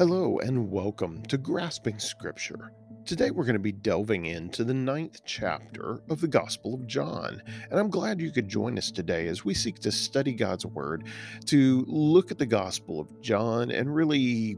Hello 0.00 0.38
and 0.38 0.70
welcome 0.70 1.22
to 1.24 1.36
Grasping 1.36 1.98
Scripture. 1.98 2.72
Today 3.04 3.30
we're 3.30 3.44
going 3.44 3.52
to 3.52 3.58
be 3.58 3.70
delving 3.70 4.24
into 4.24 4.64
the 4.64 4.72
ninth 4.72 5.20
chapter 5.26 6.00
of 6.08 6.22
the 6.22 6.26
Gospel 6.26 6.72
of 6.72 6.86
John. 6.86 7.42
And 7.70 7.78
I'm 7.78 7.90
glad 7.90 8.18
you 8.18 8.30
could 8.30 8.48
join 8.48 8.78
us 8.78 8.90
today 8.90 9.26
as 9.26 9.44
we 9.44 9.52
seek 9.52 9.78
to 9.80 9.92
study 9.92 10.32
God's 10.32 10.64
Word, 10.64 11.04
to 11.48 11.84
look 11.86 12.30
at 12.30 12.38
the 12.38 12.46
Gospel 12.46 12.98
of 12.98 13.20
John 13.20 13.70
and 13.70 13.94
really 13.94 14.56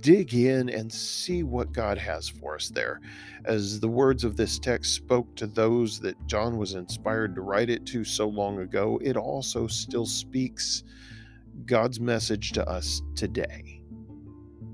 dig 0.00 0.34
in 0.34 0.68
and 0.68 0.92
see 0.92 1.42
what 1.44 1.72
God 1.72 1.96
has 1.96 2.28
for 2.28 2.54
us 2.54 2.68
there. 2.68 3.00
As 3.46 3.80
the 3.80 3.88
words 3.88 4.22
of 4.22 4.36
this 4.36 4.58
text 4.58 4.92
spoke 4.92 5.34
to 5.36 5.46
those 5.46 5.98
that 6.00 6.26
John 6.26 6.58
was 6.58 6.74
inspired 6.74 7.34
to 7.36 7.40
write 7.40 7.70
it 7.70 7.86
to 7.86 8.04
so 8.04 8.28
long 8.28 8.58
ago, 8.58 9.00
it 9.02 9.16
also 9.16 9.66
still 9.66 10.04
speaks 10.04 10.84
God's 11.64 12.00
message 12.00 12.52
to 12.52 12.68
us 12.68 13.00
today. 13.14 13.77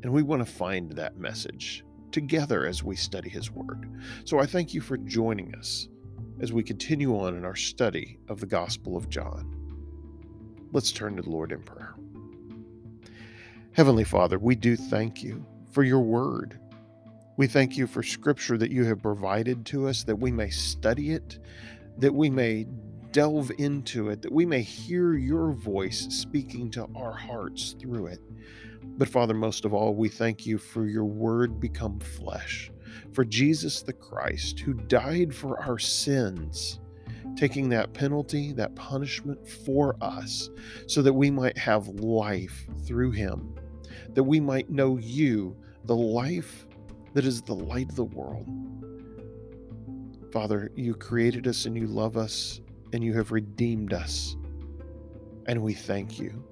And 0.04 0.12
we 0.12 0.22
want 0.22 0.46
to 0.46 0.52
find 0.52 0.92
that 0.92 1.16
message 1.16 1.82
together 2.12 2.66
as 2.66 2.84
we 2.84 2.94
study 2.94 3.30
His 3.30 3.50
Word. 3.50 3.90
So 4.26 4.38
I 4.38 4.44
thank 4.44 4.74
you 4.74 4.82
for 4.82 4.98
joining 4.98 5.54
us 5.54 5.88
as 6.40 6.52
we 6.52 6.62
continue 6.62 7.18
on 7.18 7.34
in 7.34 7.44
our 7.46 7.56
study 7.56 8.18
of 8.28 8.38
the 8.38 8.46
Gospel 8.46 8.98
of 8.98 9.08
John. 9.08 9.56
Let's 10.72 10.92
turn 10.92 11.16
to 11.16 11.22
the 11.22 11.30
Lord 11.30 11.52
in 11.52 11.62
prayer. 11.62 11.94
Heavenly 13.72 14.04
Father, 14.04 14.38
we 14.38 14.54
do 14.54 14.76
thank 14.76 15.22
you 15.22 15.42
for 15.72 15.82
your 15.82 16.00
Word. 16.00 16.60
We 17.38 17.46
thank 17.46 17.78
you 17.78 17.86
for 17.86 18.02
Scripture 18.02 18.58
that 18.58 18.70
you 18.70 18.84
have 18.84 19.00
provided 19.00 19.64
to 19.66 19.88
us 19.88 20.04
that 20.04 20.16
we 20.16 20.30
may 20.30 20.50
study 20.50 21.12
it, 21.12 21.38
that 21.96 22.14
we 22.14 22.28
may 22.28 22.66
delve 23.12 23.50
into 23.56 24.10
it, 24.10 24.20
that 24.20 24.32
we 24.32 24.44
may 24.44 24.60
hear 24.60 25.14
your 25.14 25.52
voice 25.52 26.08
speaking 26.10 26.70
to 26.72 26.86
our 26.94 27.12
hearts 27.12 27.74
through 27.80 28.08
it. 28.08 28.20
But 28.96 29.08
Father, 29.08 29.34
most 29.34 29.64
of 29.64 29.74
all, 29.74 29.94
we 29.94 30.08
thank 30.08 30.46
you 30.46 30.58
for 30.58 30.86
your 30.86 31.04
word 31.04 31.58
become 31.58 31.98
flesh, 31.98 32.70
for 33.12 33.24
Jesus 33.24 33.82
the 33.82 33.92
Christ, 33.92 34.60
who 34.60 34.74
died 34.74 35.34
for 35.34 35.60
our 35.60 35.78
sins, 35.78 36.80
taking 37.36 37.68
that 37.70 37.92
penalty, 37.92 38.52
that 38.52 38.76
punishment 38.76 39.48
for 39.48 39.96
us, 40.00 40.50
so 40.86 41.02
that 41.02 41.12
we 41.12 41.30
might 41.30 41.58
have 41.58 41.88
life 41.88 42.66
through 42.86 43.10
him, 43.10 43.54
that 44.10 44.22
we 44.22 44.38
might 44.38 44.70
know 44.70 44.98
you, 44.98 45.56
the 45.84 45.96
life 45.96 46.66
that 47.14 47.24
is 47.24 47.42
the 47.42 47.54
light 47.54 47.88
of 47.88 47.96
the 47.96 48.04
world. 48.04 48.48
Father, 50.32 50.70
you 50.74 50.94
created 50.94 51.46
us 51.46 51.64
and 51.66 51.76
you 51.76 51.86
love 51.86 52.16
us 52.16 52.60
and 52.92 53.04
you 53.04 53.12
have 53.14 53.32
redeemed 53.32 53.92
us. 53.92 54.36
And 55.46 55.62
we 55.62 55.74
thank 55.74 56.18
you. 56.18 56.44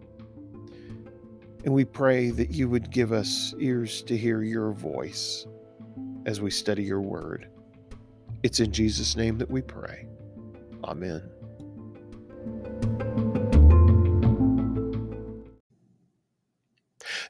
And 1.65 1.73
we 1.73 1.85
pray 1.85 2.31
that 2.31 2.51
you 2.51 2.69
would 2.69 2.91
give 2.91 3.13
us 3.13 3.55
ears 3.61 4.03
to 4.03 4.17
hear 4.17 4.43
your 4.43 4.73
voice 4.73 5.47
as 6.27 6.41
we 6.41 6.51
study 6.51 6.83
your 6.83 7.01
word. 7.01 7.49
It's 8.43 8.59
in 8.59 8.73
Jesus' 8.73 9.17
name 9.17 9.39
that 9.39 9.51
we 9.51 9.63
pray. 9.63 10.09
Amen. 10.85 11.23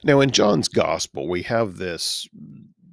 Now, 0.03 0.19
in 0.19 0.31
John's 0.31 0.67
gospel, 0.67 1.29
we 1.29 1.43
have 1.43 1.77
this 1.77 2.27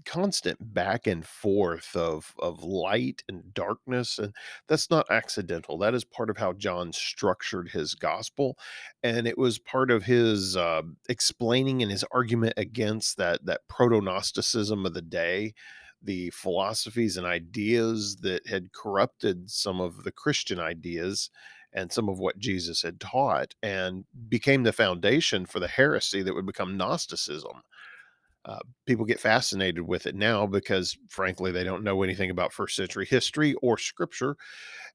constant 0.04 0.74
back 0.74 1.06
and 1.06 1.26
forth 1.26 1.94
of 1.94 2.34
of 2.38 2.62
light 2.62 3.22
and 3.28 3.52
darkness 3.54 4.18
and 4.18 4.34
that's 4.68 4.90
not 4.90 5.10
accidental 5.10 5.78
that 5.78 5.94
is 5.94 6.04
part 6.04 6.30
of 6.30 6.36
how 6.36 6.52
john 6.52 6.92
structured 6.92 7.68
his 7.70 7.94
gospel 7.94 8.56
and 9.02 9.26
it 9.26 9.38
was 9.38 9.58
part 9.58 9.90
of 9.90 10.04
his 10.04 10.56
uh, 10.56 10.82
explaining 11.08 11.82
and 11.82 11.90
his 11.90 12.04
argument 12.12 12.54
against 12.56 13.16
that 13.16 13.44
that 13.44 13.60
proto-gnosticism 13.68 14.86
of 14.86 14.94
the 14.94 15.02
day 15.02 15.54
the 16.02 16.30
philosophies 16.30 17.16
and 17.16 17.26
ideas 17.26 18.16
that 18.16 18.46
had 18.46 18.72
corrupted 18.72 19.50
some 19.50 19.80
of 19.80 20.04
the 20.04 20.12
christian 20.12 20.58
ideas 20.58 21.30
and 21.72 21.92
some 21.92 22.08
of 22.08 22.18
what 22.18 22.38
jesus 22.38 22.82
had 22.82 22.98
taught 23.00 23.54
and 23.62 24.04
became 24.28 24.62
the 24.62 24.72
foundation 24.72 25.44
for 25.46 25.60
the 25.60 25.68
heresy 25.68 26.22
that 26.22 26.34
would 26.34 26.46
become 26.46 26.76
gnosticism 26.76 27.62
uh, 28.44 28.58
people 28.86 29.04
get 29.04 29.20
fascinated 29.20 29.86
with 29.86 30.06
it 30.06 30.14
now 30.14 30.46
because, 30.46 30.96
frankly, 31.08 31.52
they 31.52 31.64
don't 31.64 31.84
know 31.84 32.02
anything 32.02 32.30
about 32.30 32.52
first 32.52 32.76
century 32.76 33.06
history 33.06 33.54
or 33.62 33.76
scripture. 33.76 34.36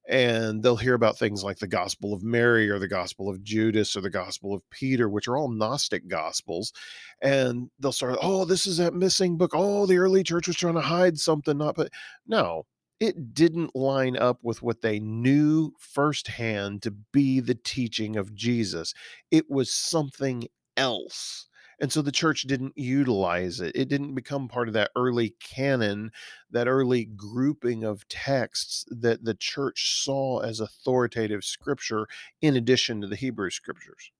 And 0.07 0.61
they'll 0.61 0.75
hear 0.75 0.93
about 0.93 1.17
things 1.17 1.43
like 1.43 1.57
the 1.57 1.67
Gospel 1.67 2.13
of 2.13 2.23
Mary 2.23 2.69
or 2.69 2.77
the 2.77 2.87
Gospel 2.87 3.27
of 3.27 3.43
Judas 3.43 3.95
or 3.95 4.01
the 4.01 4.09
Gospel 4.09 4.53
of 4.53 4.61
Peter, 4.69 5.09
which 5.09 5.27
are 5.27 5.35
all 5.35 5.49
Gnostic 5.49 6.07
Gospels. 6.07 6.73
And 7.21 7.71
they'll 7.79 7.91
start, 7.91 8.19
oh, 8.21 8.45
this 8.45 8.67
is 8.67 8.77
that 8.77 8.93
missing 8.93 9.35
book. 9.35 9.51
Oh, 9.55 9.87
the 9.87 9.97
early 9.97 10.23
church 10.23 10.47
was 10.47 10.57
trying 10.57 10.75
to 10.75 10.81
hide 10.81 11.17
something. 11.17 11.57
Not, 11.57 11.75
but 11.75 11.91
no, 12.27 12.67
it 12.99 13.33
didn't 13.33 13.75
line 13.75 14.15
up 14.15 14.39
with 14.43 14.61
what 14.61 14.81
they 14.81 14.99
knew 14.99 15.71
firsthand 15.79 16.83
to 16.83 16.91
be 16.91 17.39
the 17.39 17.55
teaching 17.55 18.15
of 18.15 18.33
Jesus. 18.35 18.93
It 19.31 19.49
was 19.49 19.73
something 19.73 20.47
else. 20.77 21.47
And 21.79 21.91
so 21.91 22.01
the 22.01 22.11
church 22.11 22.43
didn't 22.43 22.77
utilize 22.77 23.59
it. 23.59 23.75
It 23.75 23.89
didn't 23.89 24.15
become 24.15 24.47
part 24.47 24.67
of 24.67 24.73
that 24.75 24.91
early 24.95 25.35
canon, 25.41 26.11
that 26.51 26.67
early 26.67 27.05
grouping 27.05 27.83
of 27.83 28.07
texts 28.07 28.85
that 28.89 29.23
the 29.25 29.33
church 29.33 30.03
saw 30.03 30.39
as 30.39 30.59
authoritative 30.59 31.43
scripture 31.43 32.07
in 32.41 32.55
addition 32.55 33.01
to 33.01 33.07
the 33.07 33.15
Hebrew 33.15 33.49
scriptures. 33.49 34.11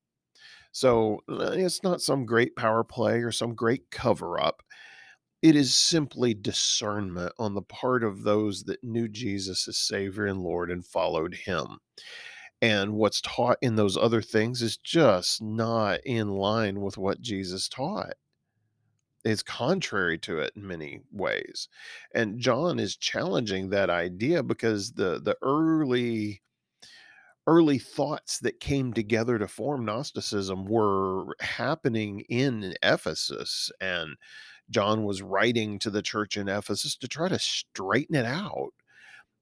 So 0.72 1.22
uh, 1.30 1.52
it's 1.54 1.84
not 1.84 2.02
some 2.02 2.26
great 2.26 2.56
power 2.56 2.84
play 2.84 3.22
or 3.22 3.32
some 3.32 3.56
great 3.56 3.90
cover 3.92 4.40
up. 4.40 4.62
It 5.42 5.56
is 5.56 5.76
simply 5.76 6.34
discernment 6.34 7.32
on 7.38 7.54
the 7.54 7.62
part 7.62 8.04
of 8.04 8.24
those 8.24 8.64
that 8.64 8.84
knew 8.84 9.08
Jesus 9.08 9.68
as 9.68 9.78
Savior 9.78 10.26
and 10.26 10.42
Lord 10.42 10.72
and 10.72 10.86
followed 10.86 11.36
Him 11.36 11.80
and 12.62 12.94
what's 12.94 13.22
taught 13.22 13.58
in 13.62 13.76
those 13.76 13.98
other 13.98 14.22
things 14.22 14.62
is 14.62 14.78
just 14.78 15.42
not 15.42 16.00
in 16.06 16.30
line 16.30 16.82
with 16.82 16.98
what 16.98 17.22
Jesus 17.22 17.68
taught. 17.68 18.14
It's 19.24 19.44
contrary 19.44 20.18
to 20.20 20.40
it 20.40 20.54
in 20.56 20.68
many 20.68 21.02
ways. 21.12 21.68
And 22.14 22.40
John 22.40 22.80
is 22.80 22.96
challenging 22.96 23.70
that 23.70 23.90
idea 23.90 24.44
because 24.44 24.94
the 24.94 25.20
the 25.20 25.36
early 25.42 26.42
early 27.48 27.78
thoughts 27.78 28.40
that 28.40 28.60
came 28.60 28.94
together 28.94 29.38
to 29.38 29.48
form 29.48 29.86
Gnosticism 29.86 30.66
were 30.66 31.36
happening 31.42 32.22
in 32.22 32.74
Ephesus 32.82 33.72
and 33.80 34.16
John 34.72 35.04
was 35.04 35.22
writing 35.22 35.78
to 35.80 35.92
the 35.92 36.02
church 36.02 36.38
in 36.38 36.50
Ephesus 36.50 36.96
to 36.98 37.08
try 37.08 37.30
to 37.30 37.38
straighten 37.38 38.16
it 38.16 38.26
out 38.26 38.74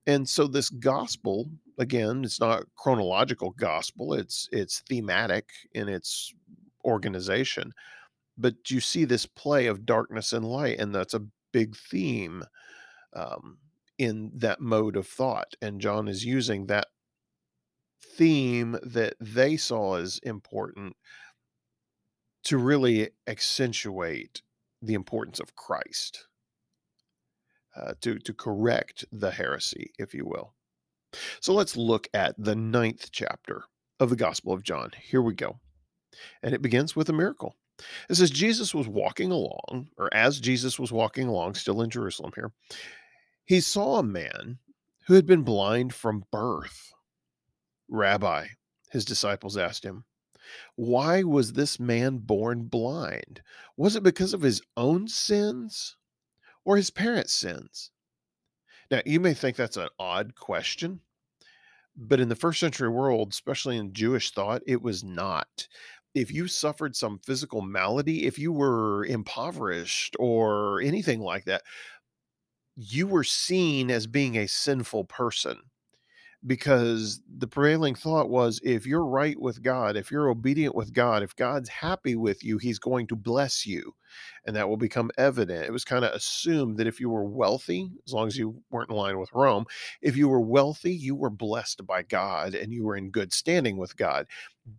and 0.06 0.28
so 0.28 0.47
this 0.47 0.69
gospel 0.69 1.50
again 1.78 2.23
it's 2.23 2.39
not 2.39 2.63
chronological 2.75 3.51
gospel 3.51 4.13
it's 4.13 4.47
it's 4.51 4.81
thematic 4.89 5.50
in 5.73 5.88
its 5.88 6.34
organization 6.85 7.73
but 8.38 8.56
you 8.69 8.79
see 8.79 9.06
this 9.06 9.25
play 9.25 9.67
of 9.67 9.85
darkness 9.85 10.34
and 10.34 10.45
light 10.45 10.79
and 10.79 10.94
that's 10.94 11.13
a 11.13 11.25
big 11.51 11.75
theme 11.75 12.44
um, 13.13 13.57
in 13.97 14.31
that 14.34 14.59
mode 14.59 14.95
of 14.95 15.07
thought 15.07 15.56
and 15.61 15.81
john 15.81 16.07
is 16.07 16.25
using 16.25 16.67
that 16.67 16.88
theme 18.17 18.78
that 18.84 19.16
they 19.19 19.55
saw 19.57 19.95
as 19.95 20.19
important 20.23 20.95
to 22.44 22.57
really 22.57 23.09
accentuate 23.28 24.41
the 24.81 24.94
importance 24.94 25.40
of 25.40 25.55
christ 25.55 26.28
uh, 27.75 27.94
to, 28.01 28.19
to 28.19 28.34
correct 28.34 29.05
the 29.11 29.31
heresy, 29.31 29.91
if 29.97 30.14
you 30.14 30.25
will. 30.25 30.53
So 31.39 31.53
let's 31.53 31.77
look 31.77 32.07
at 32.13 32.35
the 32.37 32.55
ninth 32.55 33.09
chapter 33.11 33.63
of 33.99 34.09
the 34.09 34.15
Gospel 34.15 34.53
of 34.53 34.63
John. 34.63 34.91
Here 35.01 35.21
we 35.21 35.33
go. 35.33 35.59
And 36.41 36.53
it 36.53 36.61
begins 36.61 36.95
with 36.95 37.09
a 37.09 37.13
miracle. 37.13 37.55
It 38.09 38.15
says, 38.15 38.29
Jesus 38.29 38.73
was 38.73 38.87
walking 38.87 39.31
along, 39.31 39.89
or 39.97 40.13
as 40.13 40.39
Jesus 40.39 40.79
was 40.79 40.91
walking 40.91 41.27
along, 41.27 41.55
still 41.55 41.81
in 41.81 41.89
Jerusalem 41.89 42.31
here, 42.35 42.51
he 43.45 43.59
saw 43.59 43.97
a 43.97 44.03
man 44.03 44.59
who 45.07 45.15
had 45.15 45.25
been 45.25 45.41
blind 45.41 45.93
from 45.93 46.23
birth. 46.31 46.93
Rabbi, 47.89 48.47
his 48.91 49.05
disciples 49.05 49.57
asked 49.57 49.83
him, 49.83 50.05
why 50.75 51.23
was 51.23 51.53
this 51.53 51.79
man 51.79 52.17
born 52.17 52.63
blind? 52.63 53.41
Was 53.77 53.95
it 53.95 54.03
because 54.03 54.33
of 54.33 54.41
his 54.41 54.61
own 54.77 55.07
sins 55.07 55.95
or 56.65 56.77
his 56.77 56.89
parents' 56.89 57.33
sins? 57.33 57.91
Now, 58.93 59.01
you 59.07 59.19
may 59.19 59.34
think 59.34 59.55
that's 59.55 59.78
an 59.78 59.90
odd 59.97 60.35
question, 60.35 60.99
but 61.97 62.19
in 62.19 62.29
the 62.29 62.35
first 62.35 62.59
century 62.59 62.90
world, 62.90 63.31
especially 63.31 63.75
in 63.75 63.91
Jewish 63.91 64.29
thought, 64.29 64.61
it 64.67 64.84
was 64.84 65.03
not. 65.03 65.67
If 66.13 66.31
you 66.31 66.47
suffered 66.47 66.95
some 66.95 67.17
physical 67.17 67.63
malady, 67.63 68.28
if 68.28 68.37
you 68.37 68.51
were 68.51 69.03
impoverished 69.05 70.16
or 70.19 70.79
anything 70.81 71.22
like 71.22 71.45
that, 71.45 71.63
you 72.75 73.07
were 73.07 73.23
seen 73.23 73.90
as 73.90 74.05
being 74.05 74.37
a 74.37 74.47
sinful 74.47 75.05
person 75.05 75.57
because 76.46 77.19
the 77.39 77.47
prevailing 77.47 77.96
thought 77.96 78.29
was 78.29 78.61
if 78.63 78.85
you're 78.85 79.07
right 79.07 79.41
with 79.41 79.63
God, 79.63 79.97
if 79.97 80.11
you're 80.11 80.29
obedient 80.29 80.75
with 80.75 80.93
God, 80.93 81.23
if 81.23 81.35
God's 81.35 81.69
happy 81.69 82.16
with 82.16 82.43
you, 82.43 82.59
he's 82.59 82.78
going 82.78 83.07
to 83.07 83.16
bless 83.16 83.66
you. 83.66 83.96
And 84.45 84.55
that 84.55 84.67
will 84.67 84.77
become 84.77 85.11
evident. 85.17 85.65
It 85.65 85.71
was 85.71 85.85
kind 85.85 86.05
of 86.05 86.13
assumed 86.13 86.77
that 86.77 86.87
if 86.87 86.99
you 86.99 87.09
were 87.09 87.23
wealthy, 87.23 87.91
as 88.05 88.13
long 88.13 88.27
as 88.27 88.37
you 88.37 88.61
weren't 88.69 88.89
in 88.89 88.95
line 88.95 89.19
with 89.19 89.33
Rome, 89.33 89.65
if 90.01 90.17
you 90.17 90.27
were 90.27 90.41
wealthy, 90.41 90.93
you 90.93 91.15
were 91.15 91.29
blessed 91.29 91.85
by 91.85 92.03
God 92.03 92.55
and 92.55 92.73
you 92.73 92.83
were 92.83 92.95
in 92.95 93.09
good 93.09 93.33
standing 93.33 93.77
with 93.77 93.95
God. 93.97 94.27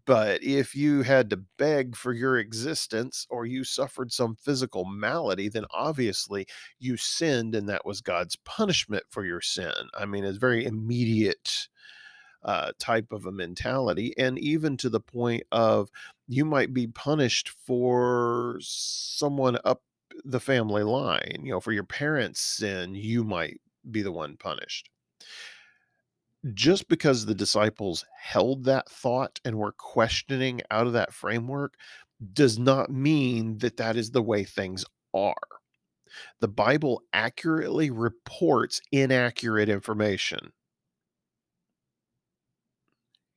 But 0.06 0.42
if 0.42 0.74
you 0.74 1.02
had 1.02 1.28
to 1.30 1.36
beg 1.58 1.94
for 1.94 2.12
your 2.12 2.38
existence 2.38 3.26
or 3.28 3.44
you 3.44 3.64
suffered 3.64 4.12
some 4.12 4.34
physical 4.36 4.86
malady, 4.86 5.48
then 5.48 5.66
obviously 5.70 6.46
you 6.78 6.96
sinned 6.96 7.54
and 7.54 7.68
that 7.68 7.84
was 7.84 8.00
God's 8.00 8.36
punishment 8.36 9.04
for 9.10 9.24
your 9.24 9.42
sin. 9.42 9.72
I 9.94 10.06
mean, 10.06 10.24
it's 10.24 10.38
very 10.38 10.64
immediate 10.64 11.68
uh, 12.44 12.72
type 12.78 13.10
of 13.10 13.24
a 13.26 13.32
mentality, 13.32 14.12
and 14.18 14.38
even 14.38 14.76
to 14.76 14.90
the 14.90 15.00
point 15.00 15.44
of 15.50 15.90
you 16.28 16.44
might 16.44 16.74
be 16.74 16.86
punished 16.86 17.48
for 17.48 18.58
someone 19.18 19.58
up 19.64 19.82
the 20.24 20.40
family 20.40 20.82
line. 20.82 21.40
You 21.42 21.52
know, 21.52 21.60
for 21.60 21.72
your 21.72 21.84
parents' 21.84 22.40
sin, 22.40 22.94
you 22.94 23.24
might 23.24 23.60
be 23.90 24.02
the 24.02 24.12
one 24.12 24.36
punished. 24.36 24.90
Just 26.52 26.88
because 26.88 27.24
the 27.24 27.34
disciples 27.34 28.04
held 28.20 28.64
that 28.64 28.88
thought 28.88 29.40
and 29.44 29.56
were 29.56 29.72
questioning 29.72 30.60
out 30.70 30.86
of 30.86 30.92
that 30.92 31.12
framework 31.12 31.74
does 32.32 32.58
not 32.58 32.90
mean 32.90 33.58
that 33.58 33.76
that 33.78 33.96
is 33.96 34.10
the 34.10 34.22
way 34.22 34.44
things 34.44 34.84
are. 35.14 35.34
The 36.40 36.48
Bible 36.48 37.02
accurately 37.12 37.90
reports 37.90 38.80
inaccurate 38.92 39.68
information. 39.68 40.52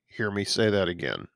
Hear 0.07 0.31
me 0.31 0.43
say 0.43 0.69
that 0.69 0.87
again. 0.87 1.27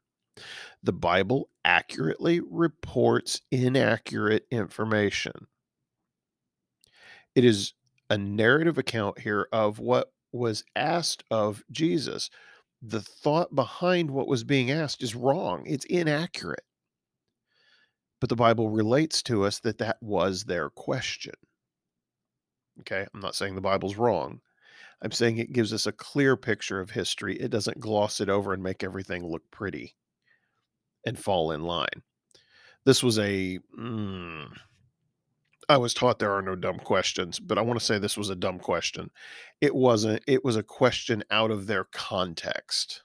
The 0.83 0.93
Bible 0.93 1.49
accurately 1.63 2.39
reports 2.39 3.41
inaccurate 3.51 4.47
information. 4.49 5.47
It 7.35 7.45
is 7.45 7.73
a 8.09 8.17
narrative 8.17 8.77
account 8.79 9.19
here 9.19 9.47
of 9.51 9.77
what 9.77 10.11
was 10.31 10.63
asked 10.75 11.23
of 11.29 11.63
Jesus. 11.71 12.31
The 12.81 13.01
thought 13.01 13.53
behind 13.53 14.09
what 14.09 14.27
was 14.27 14.43
being 14.43 14.71
asked 14.71 15.03
is 15.03 15.15
wrong, 15.15 15.63
it's 15.67 15.85
inaccurate. 15.85 16.63
But 18.19 18.29
the 18.29 18.35
Bible 18.35 18.69
relates 18.69 19.21
to 19.23 19.45
us 19.45 19.59
that 19.59 19.77
that 19.77 19.97
was 20.01 20.45
their 20.45 20.69
question. 20.71 21.33
Okay, 22.79 23.05
I'm 23.13 23.19
not 23.19 23.35
saying 23.35 23.53
the 23.53 23.61
Bible's 23.61 23.97
wrong. 23.97 24.41
I'm 25.01 25.11
saying 25.11 25.37
it 25.37 25.53
gives 25.53 25.73
us 25.73 25.85
a 25.85 25.91
clear 25.91 26.35
picture 26.35 26.79
of 26.79 26.91
history. 26.91 27.35
It 27.39 27.51
doesn't 27.51 27.79
gloss 27.79 28.19
it 28.19 28.29
over 28.29 28.53
and 28.53 28.63
make 28.63 28.83
everything 28.83 29.25
look 29.25 29.43
pretty 29.51 29.95
and 31.05 31.17
fall 31.17 31.51
in 31.51 31.63
line. 31.63 32.03
This 32.85 33.03
was 33.03 33.19
a. 33.19 33.59
Mm, 33.77 34.47
I 35.69 35.77
was 35.77 35.93
taught 35.93 36.19
there 36.19 36.33
are 36.33 36.41
no 36.41 36.55
dumb 36.55 36.79
questions, 36.79 37.39
but 37.39 37.57
I 37.57 37.61
want 37.61 37.79
to 37.79 37.85
say 37.85 37.97
this 37.97 38.17
was 38.17 38.29
a 38.29 38.35
dumb 38.35 38.59
question. 38.59 39.09
It 39.61 39.73
wasn't, 39.73 40.21
it 40.27 40.43
was 40.43 40.57
a 40.57 40.63
question 40.63 41.23
out 41.31 41.49
of 41.49 41.65
their 41.65 41.85
context, 41.85 43.03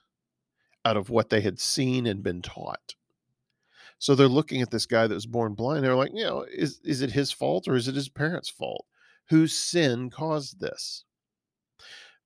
out 0.83 0.97
of 0.97 1.09
what 1.09 1.29
they 1.29 1.39
had 1.39 1.59
seen 1.59 2.05
and 2.05 2.21
been 2.21 2.41
taught. 2.41 2.95
So 3.99 4.15
they're 4.15 4.27
looking 4.27 4.61
at 4.61 4.69
this 4.69 4.85
guy 4.85 5.07
that 5.07 5.13
was 5.13 5.25
born 5.25 5.53
blind. 5.53 5.83
They're 5.85 5.95
like, 5.95 6.11
you 6.13 6.23
know, 6.25 6.45
is, 6.51 6.81
is 6.83 7.01
it 7.01 7.11
his 7.11 7.31
fault 7.31 7.69
or 7.69 7.75
is 7.75 7.87
it 7.87 7.95
his 7.95 8.09
parents' 8.09 8.49
fault? 8.49 8.85
Whose 9.29 9.57
sin 9.57 10.09
caused 10.09 10.59
this? 10.59 11.05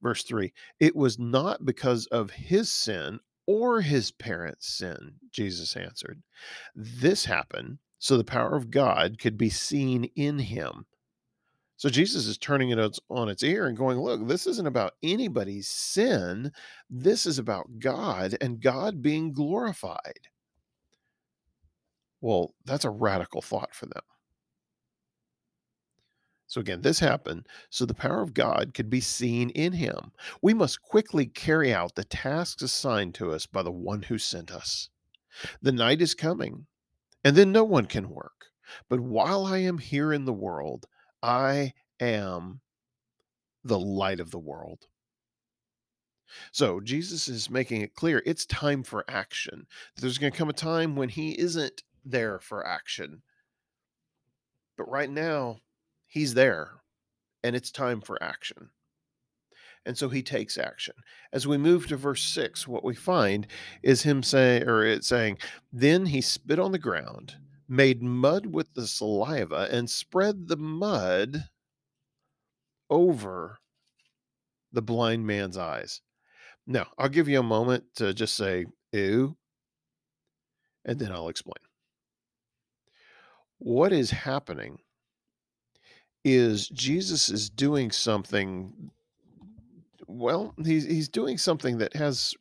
Verse 0.02 0.24
3 0.24 0.52
It 0.80 0.96
was 0.96 1.20
not 1.20 1.66
because 1.66 2.08
of 2.08 2.32
his 2.32 2.72
sin 2.72 3.20
or 3.52 3.82
his 3.82 4.12
parents' 4.12 4.68
sin, 4.68 5.16
Jesus 5.32 5.76
answered. 5.76 6.22
This 6.74 7.26
happened 7.26 7.80
so 8.00 8.18
the 8.18 8.24
power 8.24 8.56
of 8.56 8.72
God 8.72 9.20
could 9.20 9.38
be 9.38 9.50
seen 9.50 10.06
in 10.16 10.40
him. 10.40 10.86
So 11.76 11.90
Jesus 11.90 12.28
is 12.28 12.38
turning 12.38 12.70
it 12.70 13.00
on 13.10 13.28
its 13.28 13.44
ear 13.44 13.68
and 13.68 13.76
going, 13.76 14.00
Look, 14.00 14.28
this 14.28 14.48
isn't 14.48 14.68
about 14.68 14.94
anybody's 15.04 15.68
sin. 15.68 16.52
This 16.90 17.26
is 17.26 17.40
about 17.40 17.80
God 17.80 18.38
and 18.40 18.62
God 18.62 19.02
being 19.02 19.34
glorified. 19.34 20.30
Well, 22.22 22.54
that's 22.66 22.86
a 22.86 22.90
radical 22.90 23.42
thought 23.42 23.74
for 23.74 23.88
them. 23.88 24.04
So 26.52 26.60
again, 26.60 26.82
this 26.82 27.00
happened 27.00 27.48
so 27.70 27.86
the 27.86 27.94
power 27.94 28.22
of 28.22 28.34
God 28.34 28.74
could 28.74 28.90
be 28.90 29.00
seen 29.00 29.52
in 29.52 29.72
him. 29.72 30.12
We 30.42 30.54
must 30.54 30.82
quickly 30.82 31.26
carry 31.26 31.74
out 31.74 31.96
the 31.96 32.04
tasks 32.04 32.62
assigned 32.62 33.16
to 33.16 33.32
us 33.32 33.46
by 33.46 33.64
the 33.64 33.72
one 33.72 34.02
who 34.02 34.18
sent 34.18 34.52
us. 34.52 34.90
The 35.62 35.72
night 35.72 36.02
is 36.02 36.14
coming, 36.14 36.68
and 37.24 37.38
then 37.38 37.54
no 37.54 37.64
one 37.64 37.86
can 37.86 38.10
work. 38.10 38.48
But 38.90 39.00
while 39.00 39.46
I 39.46 39.60
am 39.60 39.78
here 39.78 40.12
in 40.12 40.26
the 40.26 40.34
world, 40.34 40.88
I 41.24 41.72
am 42.02 42.60
the 43.64 43.80
light 43.80 44.20
of 44.20 44.32
the 44.32 44.38
world. 44.38 44.88
So 46.52 46.82
Jesus 46.82 47.30
is 47.30 47.50
making 47.50 47.80
it 47.80 47.96
clear 47.96 48.22
it's 48.26 48.46
time 48.46 48.84
for 48.84 49.06
action. 49.08 49.68
There's 49.96 50.18
going 50.18 50.34
to 50.34 50.38
come 50.38 50.50
a 50.50 50.54
time 50.54 50.98
when 50.98 51.08
he 51.08 51.32
isn't 51.40 51.82
there 52.04 52.40
for 52.40 52.68
action. 52.68 53.22
But 54.76 54.90
right 54.92 55.10
now, 55.10 55.62
he's 56.12 56.34
there 56.34 56.82
and 57.42 57.56
it's 57.56 57.72
time 57.72 58.02
for 58.02 58.22
action. 58.22 58.70
And 59.86 59.98
so 59.98 60.10
he 60.10 60.22
takes 60.22 60.58
action. 60.58 60.94
As 61.34 61.48
we 61.48 61.58
move 61.58 61.88
to 61.88 61.96
verse 61.96 62.22
6, 62.24 62.68
what 62.68 62.84
we 62.84 62.94
find 62.94 63.48
is 63.82 64.04
him 64.04 64.22
saying, 64.22 64.68
or 64.68 64.86
it's 64.86 65.08
saying, 65.08 65.40
Then 65.74 66.06
he 66.06 66.22
spit 66.22 66.60
on 66.60 66.72
the 66.72 66.78
ground, 66.78 67.38
made 67.68 68.04
mud 68.04 68.46
with 68.46 68.72
the 68.76 68.86
saliva, 68.86 69.70
and 69.72 69.90
spread 69.90 70.48
the 70.48 70.58
mud 70.58 71.46
over 72.92 73.58
the 74.72 74.84
blind 74.84 75.26
man's 75.26 75.58
eyes. 75.58 76.02
Now, 76.68 76.88
I'll 77.00 77.10
give 77.10 77.28
you 77.28 77.40
a 77.40 77.44
moment 77.44 77.86
to 77.96 78.14
just 78.14 78.36
say, 78.36 78.66
Ew, 78.92 79.36
and 80.86 81.00
then 81.00 81.12
I'll 81.12 81.30
explain. 81.30 81.56
What 83.58 83.94
is 83.94 84.12
happening 84.12 84.78
is 86.24 86.68
Jesus 86.70 87.30
is 87.30 87.50
doing 87.50 87.92
something 87.92 88.92
well, 90.08 90.54
he's 90.64 90.86
he's 90.86 91.10
doing 91.10 91.38
something 91.38 91.78
that 91.78 91.96
has 91.96 92.34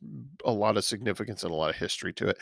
a 0.45 0.51
lot 0.51 0.77
of 0.77 0.83
significance 0.83 1.43
and 1.43 1.51
a 1.51 1.55
lot 1.55 1.69
of 1.69 1.75
history 1.75 2.13
to 2.13 2.27
it. 2.27 2.37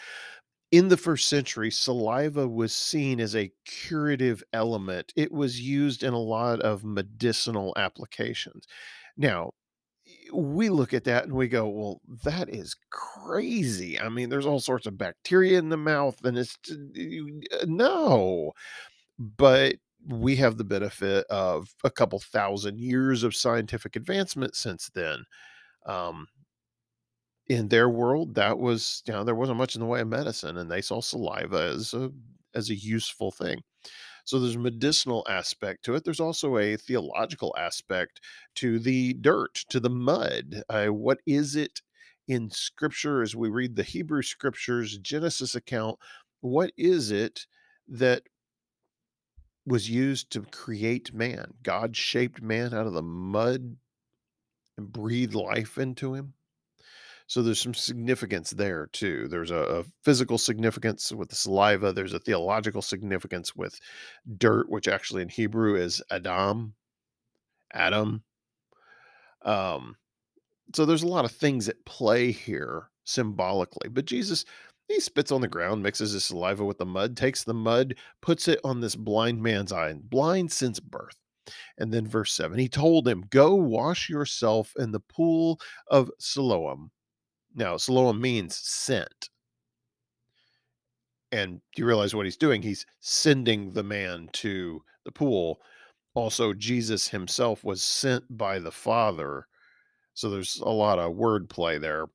In 0.72 0.88
the 0.88 0.98
first 0.98 1.30
century, 1.30 1.72
saliva 1.72 2.48
was 2.48 2.76
seen 2.76 3.20
as 3.20 3.36
a 3.36 3.52
curative 3.66 4.44
element. 4.54 5.14
It 5.16 5.32
was 5.32 5.60
used 5.60 6.04
in 6.04 6.14
a 6.14 6.20
lot 6.20 6.62
of 6.62 6.84
medicinal 6.84 7.74
applications. 7.76 8.68
Now, 9.18 9.52
we 10.32 10.70
look 10.70 10.94
at 10.94 11.06
that 11.06 11.24
and 11.24 11.34
we 11.34 11.48
go, 11.48 11.68
well, 11.68 12.02
that 12.24 12.50
is 12.50 12.76
crazy. 12.92 14.00
I 14.00 14.10
mean, 14.10 14.30
there's 14.30 14.46
all 14.46 14.60
sorts 14.60 14.86
of 14.86 14.98
bacteria 14.98 15.58
in 15.58 15.70
the 15.70 15.78
mouth, 15.78 16.24
and 16.24 16.38
it's 16.38 16.58
uh, 16.70 17.66
no. 17.66 18.52
But 19.18 19.76
we 20.10 20.36
have 20.38 20.58
the 20.58 20.64
benefit 20.64 21.26
of 21.30 21.74
a 21.84 21.92
couple 21.92 22.20
thousand 22.20 22.80
years 22.80 23.24
of 23.24 23.36
scientific 23.36 23.96
advancement 23.96 24.56
since 24.56 24.90
then. 24.94 25.24
Um, 25.86 26.28
in 27.48 27.68
their 27.68 27.90
world, 27.90 28.36
that 28.36 28.60
was 28.60 29.04
you 29.08 29.14
know 29.14 29.24
there 29.24 29.36
wasn't 29.36 29.58
much 29.58 29.76
in 29.76 29.82
the 29.82 29.88
way 29.88 30.02
of 30.02 30.08
medicine, 30.08 30.58
and 30.58 30.70
they 30.70 30.82
saw 30.82 31.02
saliva 31.02 31.72
as 31.76 31.94
a 31.94 32.12
as 32.56 32.70
a 32.70 32.76
useful 32.76 33.32
thing. 33.32 33.62
So 34.26 34.40
there's 34.40 34.56
a 34.56 34.60
medicinal 34.60 35.26
aspect 35.30 35.84
to 35.86 35.96
it. 35.96 36.04
There's 36.04 36.20
also 36.20 36.58
a 36.58 36.78
theological 36.78 37.56
aspect 37.58 38.22
to 38.56 38.78
the 38.78 39.14
dirt, 39.14 39.64
to 39.70 39.80
the 39.80 39.90
mud. 39.90 40.64
Uh, 40.70 40.88
what 40.88 41.20
is 41.26 41.56
it 41.56 41.82
in 42.28 42.52
Scripture 42.52 43.24
as 43.24 43.36
we 43.36 43.50
read 43.50 43.76
the 43.76 43.84
Hebrew 43.84 44.22
Scriptures, 44.22 45.00
Genesis 45.00 45.56
account? 45.56 45.98
What 46.42 46.72
is 46.78 47.10
it 47.12 47.48
that 47.88 48.24
was 49.66 49.90
used 49.90 50.32
to 50.32 50.42
create 50.42 51.14
man. 51.14 51.54
God 51.64 51.96
shaped 51.96 52.42
man 52.42 52.74
out 52.74 52.88
of 52.88 52.94
the 52.94 53.02
mud 53.02 53.78
and 54.78 54.92
breathed 54.92 55.36
life 55.36 55.78
into 55.78 56.14
him. 56.14 56.34
So 57.28 57.44
there's 57.44 57.62
some 57.62 57.76
significance 57.76 58.50
there 58.50 58.88
too. 58.88 59.28
There's 59.28 59.52
a, 59.52 59.58
a, 59.58 59.84
physical 60.04 60.40
significance 60.40 61.12
with 61.12 61.30
the 61.30 61.36
saliva. 61.36 61.94
There's 61.94 62.16
a 62.16 62.20
theological 62.20 62.82
significance 62.82 63.56
with 63.56 63.80
dirt, 64.38 64.68
which 64.68 64.88
actually 64.88 65.22
in 65.22 65.30
Hebrew 65.30 65.76
is 65.76 66.02
Adam, 66.10 66.74
Adam. 67.72 68.24
Um, 69.44 69.96
so 70.74 70.86
there's 70.86 71.04
a 71.04 71.08
lot 71.08 71.26
of 71.26 71.32
things 71.32 71.70
at 71.70 71.86
play 71.86 72.32
here 72.32 72.90
symbolically. 73.04 73.90
But 73.90 74.06
Jesus 74.06 74.44
he 74.90 75.00
spits 75.00 75.32
on 75.32 75.42
the 75.42 75.48
ground, 75.48 75.84
mixes 75.84 76.12
his 76.12 76.26
saliva 76.26 76.66
with 76.66 76.80
the 76.80 76.86
mud, 76.86 77.16
takes 77.16 77.44
the 77.44 77.54
mud, 77.54 77.96
puts 78.22 78.48
it 78.48 78.60
on 78.64 78.82
this 78.82 78.96
blind 78.96 79.42
man's 79.42 79.72
eye, 79.72 79.94
blind 79.94 80.52
since 80.52 80.80
birth. 80.80 81.16
And 81.78 81.94
then 81.94 82.08
verse 82.08 82.34
7 82.34 82.58
he 82.58 82.68
told 82.68 83.08
him, 83.08 83.26
Go 83.30 83.56
wash 83.56 84.10
yourself 84.10 84.74
in 84.78 84.92
the 84.92 85.00
pool 85.00 85.60
of 85.88 86.12
Siloam. 86.20 86.92
Now, 87.56 87.78
Siloam 87.78 88.20
means 88.20 88.58
sent. 88.58 89.30
And 91.32 91.62
do 91.76 91.82
you 91.82 91.86
realize 91.86 92.16
what 92.16 92.26
he's 92.26 92.38
doing? 92.38 92.62
He's 92.62 92.86
sending 93.00 93.72
the 93.72 93.84
man 93.84 94.30
to 94.34 94.84
the 95.06 95.12
pool. 95.12 95.62
Also, 96.16 96.54
Jesus 96.54 97.08
himself 97.08 97.64
was 97.64 97.84
sent 97.84 98.26
by 98.36 98.58
the 98.58 98.72
Father. 98.72 99.48
So 100.16 100.30
there's 100.30 100.58
a 100.58 100.70
lot 100.70 100.98
of 100.98 101.14
wordplay 101.14 101.80
there. 101.80 102.08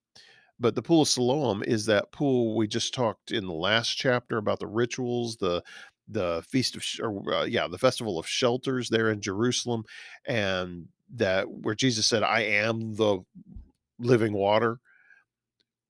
But 0.60 0.74
the 0.74 0.82
pool 0.82 1.02
of 1.02 1.08
Siloam 1.08 1.62
is 1.62 1.86
that 1.86 2.12
pool 2.12 2.56
we 2.56 2.68
just 2.68 2.94
talked 2.94 3.32
in 3.32 3.46
the 3.46 3.52
last 3.52 3.96
chapter 3.96 4.36
about 4.36 4.60
the 4.60 4.66
rituals, 4.66 5.36
the 5.36 5.62
the 6.08 6.44
feast 6.48 6.76
of 6.76 6.84
or 7.02 7.34
uh, 7.34 7.44
yeah, 7.44 7.66
the 7.66 7.78
festival 7.78 8.18
of 8.18 8.26
shelters 8.28 8.88
there 8.88 9.10
in 9.10 9.20
Jerusalem, 9.20 9.84
and 10.26 10.88
that 11.14 11.50
where 11.50 11.74
Jesus 11.74 12.06
said, 12.06 12.22
"I 12.22 12.40
am 12.42 12.94
the 12.94 13.20
living 13.98 14.32
water," 14.32 14.78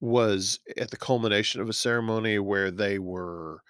was 0.01 0.61
at 0.77 0.91
the 0.91 0.97
culmination 0.97 1.61
of 1.61 1.69
a 1.69 1.73
ceremony 1.73 2.39
where 2.39 2.71
they 2.71 2.99
were 2.99 3.61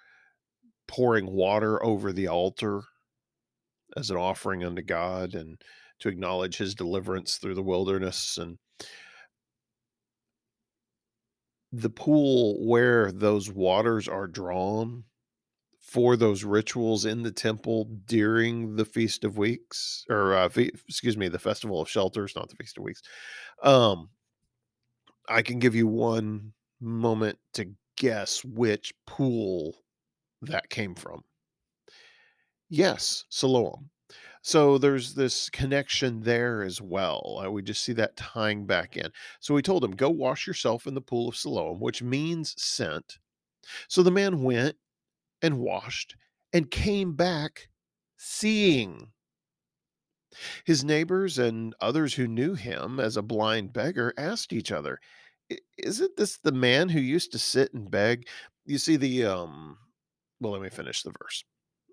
pouring 0.87 1.31
water 1.31 1.83
over 1.83 2.13
the 2.13 2.27
altar 2.27 2.81
as 3.97 4.09
an 4.09 4.17
offering 4.17 4.63
unto 4.63 4.81
God 4.81 5.33
and 5.33 5.61
to 5.99 6.09
acknowledge 6.09 6.57
His 6.57 6.75
deliverance 6.75 7.37
through 7.37 7.55
the 7.55 7.63
wilderness 7.63 8.37
and 8.37 8.57
the 11.81 11.89
pool 11.89 12.65
where 12.65 13.11
those 13.11 13.51
waters 13.51 14.07
are 14.07 14.27
drawn 14.27 15.03
for 15.81 16.15
those 16.17 16.43
rituals 16.43 17.05
in 17.05 17.23
the 17.23 17.31
temple 17.31 17.85
during 18.05 18.75
the 18.75 18.85
feast 18.85 19.23
of 19.23 19.37
weeks 19.37 20.05
or 20.09 20.35
uh, 20.35 20.49
fe- 20.49 20.71
excuse 20.87 21.17
me 21.17 21.27
the 21.29 21.39
festival 21.39 21.81
of 21.81 21.89
shelters 21.89 22.35
not 22.35 22.49
the 22.49 22.55
feast 22.55 22.77
of 22.77 22.83
weeks 22.83 23.01
um 23.63 24.09
i 25.29 25.41
can 25.41 25.59
give 25.59 25.75
you 25.75 25.87
one 25.87 26.53
moment 26.79 27.37
to 27.53 27.73
guess 27.97 28.43
which 28.43 28.93
pool 29.05 29.85
that 30.41 30.69
came 30.69 30.95
from. 30.95 31.23
Yes 32.69 33.25
siloam 33.29 33.89
so 34.45 34.77
there's 34.77 35.13
this 35.13 35.49
connection 35.49 36.21
there 36.21 36.61
as 36.61 36.81
well 36.81 37.41
uh, 37.43 37.49
we 37.49 37.61
just 37.61 37.83
see 37.83 37.93
that 37.93 38.15
tying 38.15 38.65
back 38.65 38.97
in 38.97 39.09
so 39.39 39.53
we 39.53 39.61
told 39.61 39.83
him 39.83 39.91
go 39.91 40.09
wash 40.09 40.45
yourself 40.45 40.87
in 40.87 40.93
the 40.93 41.01
pool 41.01 41.29
of 41.29 41.35
siloam 41.35 41.79
which 41.79 42.03
means 42.03 42.53
sent 42.61 43.17
so 43.87 44.03
the 44.03 44.11
man 44.11 44.43
went 44.43 44.75
and 45.41 45.59
washed 45.59 46.15
and 46.53 46.71
came 46.71 47.15
back 47.15 47.69
seeing. 48.17 49.11
His 50.65 50.83
neighbors 50.83 51.37
and 51.37 51.73
others 51.79 52.13
who 52.13 52.27
knew 52.27 52.55
him 52.55 52.99
as 52.99 53.15
a 53.15 53.21
blind 53.21 53.71
beggar 53.71 54.13
asked 54.17 54.51
each 54.51 54.71
other, 54.71 54.99
Isn't 55.77 56.17
this 56.17 56.37
the 56.37 56.51
man 56.51 56.89
who 56.89 56.99
used 56.99 57.31
to 57.31 57.39
sit 57.39 57.73
and 57.73 57.89
beg? 57.89 58.27
You 58.65 58.77
see, 58.77 58.97
the, 58.97 59.25
um, 59.25 59.77
well, 60.41 60.51
let 60.51 60.61
me 60.61 60.69
finish 60.69 61.03
the 61.03 61.13
verse 61.21 61.45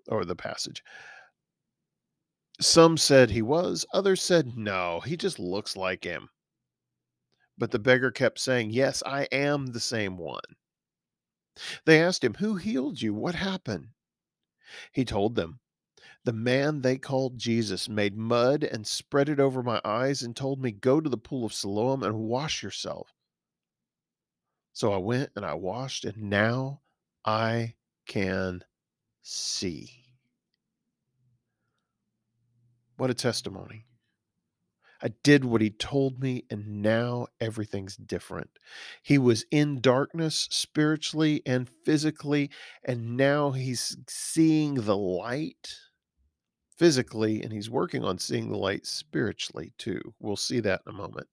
or 0.09 0.25
the 0.25 0.35
passage. 0.35 0.83
Some 2.63 2.97
said 2.97 3.29
he 3.29 3.41
was, 3.41 3.85
others 3.93 4.21
said 4.21 4.55
no, 4.55 5.01
he 5.01 5.17
just 5.17 5.37
looks 5.37 5.75
like 5.75 6.05
him. 6.05 6.29
But 7.57 7.71
the 7.71 7.77
beggar 7.79 8.09
kept 8.09 8.39
saying, 8.39 8.69
Yes, 8.69 9.03
I 9.05 9.23
am 9.33 9.67
the 9.67 9.81
same 9.81 10.17
one. 10.17 10.55
They 11.83 12.01
asked 12.01 12.23
him, 12.23 12.35
Who 12.35 12.55
healed 12.55 13.01
you? 13.01 13.13
What 13.13 13.35
happened? 13.35 13.89
He 14.93 15.03
told 15.03 15.35
them, 15.35 15.59
The 16.23 16.31
man 16.31 16.81
they 16.81 16.97
called 16.97 17.37
Jesus 17.37 17.89
made 17.89 18.15
mud 18.15 18.63
and 18.63 18.87
spread 18.87 19.27
it 19.27 19.41
over 19.41 19.61
my 19.61 19.81
eyes 19.83 20.23
and 20.23 20.33
told 20.33 20.61
me, 20.61 20.71
Go 20.71 21.01
to 21.01 21.09
the 21.09 21.17
pool 21.17 21.43
of 21.45 21.53
Siloam 21.53 22.01
and 22.01 22.29
wash 22.29 22.63
yourself. 22.63 23.13
So 24.71 24.93
I 24.93 24.97
went 24.97 25.31
and 25.35 25.45
I 25.45 25.55
washed, 25.55 26.05
and 26.05 26.29
now 26.29 26.79
I 27.25 27.75
can 28.07 28.63
see. 29.21 30.02
What 33.03 33.09
a 33.09 33.13
testimony. 33.13 33.83
I 35.01 35.09
did 35.23 35.43
what 35.43 35.59
he 35.59 35.71
told 35.71 36.21
me, 36.21 36.45
and 36.49 36.81
now 36.81 37.27
everything's 37.41 37.97
different. 37.97 38.51
He 39.01 39.17
was 39.17 39.43
in 39.51 39.81
darkness 39.81 40.47
spiritually 40.49 41.41
and 41.45 41.67
physically, 41.83 42.49
and 42.81 43.17
now 43.17 43.51
he's 43.51 43.97
seeing 44.07 44.75
the 44.75 44.95
light 44.95 45.75
physically, 46.77 47.43
and 47.43 47.51
he's 47.51 47.69
working 47.69 48.05
on 48.05 48.19
seeing 48.19 48.49
the 48.49 48.57
light 48.57 48.85
spiritually 48.85 49.73
too. 49.77 49.99
We'll 50.21 50.37
see 50.37 50.61
that 50.61 50.83
in 50.87 50.93
a 50.93 50.97
moment. 50.97 51.27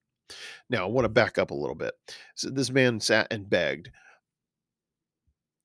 Now, 0.69 0.83
I 0.83 0.89
want 0.89 1.05
to 1.05 1.09
back 1.09 1.37
up 1.37 1.51
a 1.51 1.55
little 1.55 1.73
bit. 1.73 1.93
So, 2.35 2.49
this 2.49 2.69
man 2.69 2.99
sat 2.99 3.27
and 3.31 3.49
begged. 3.49 3.91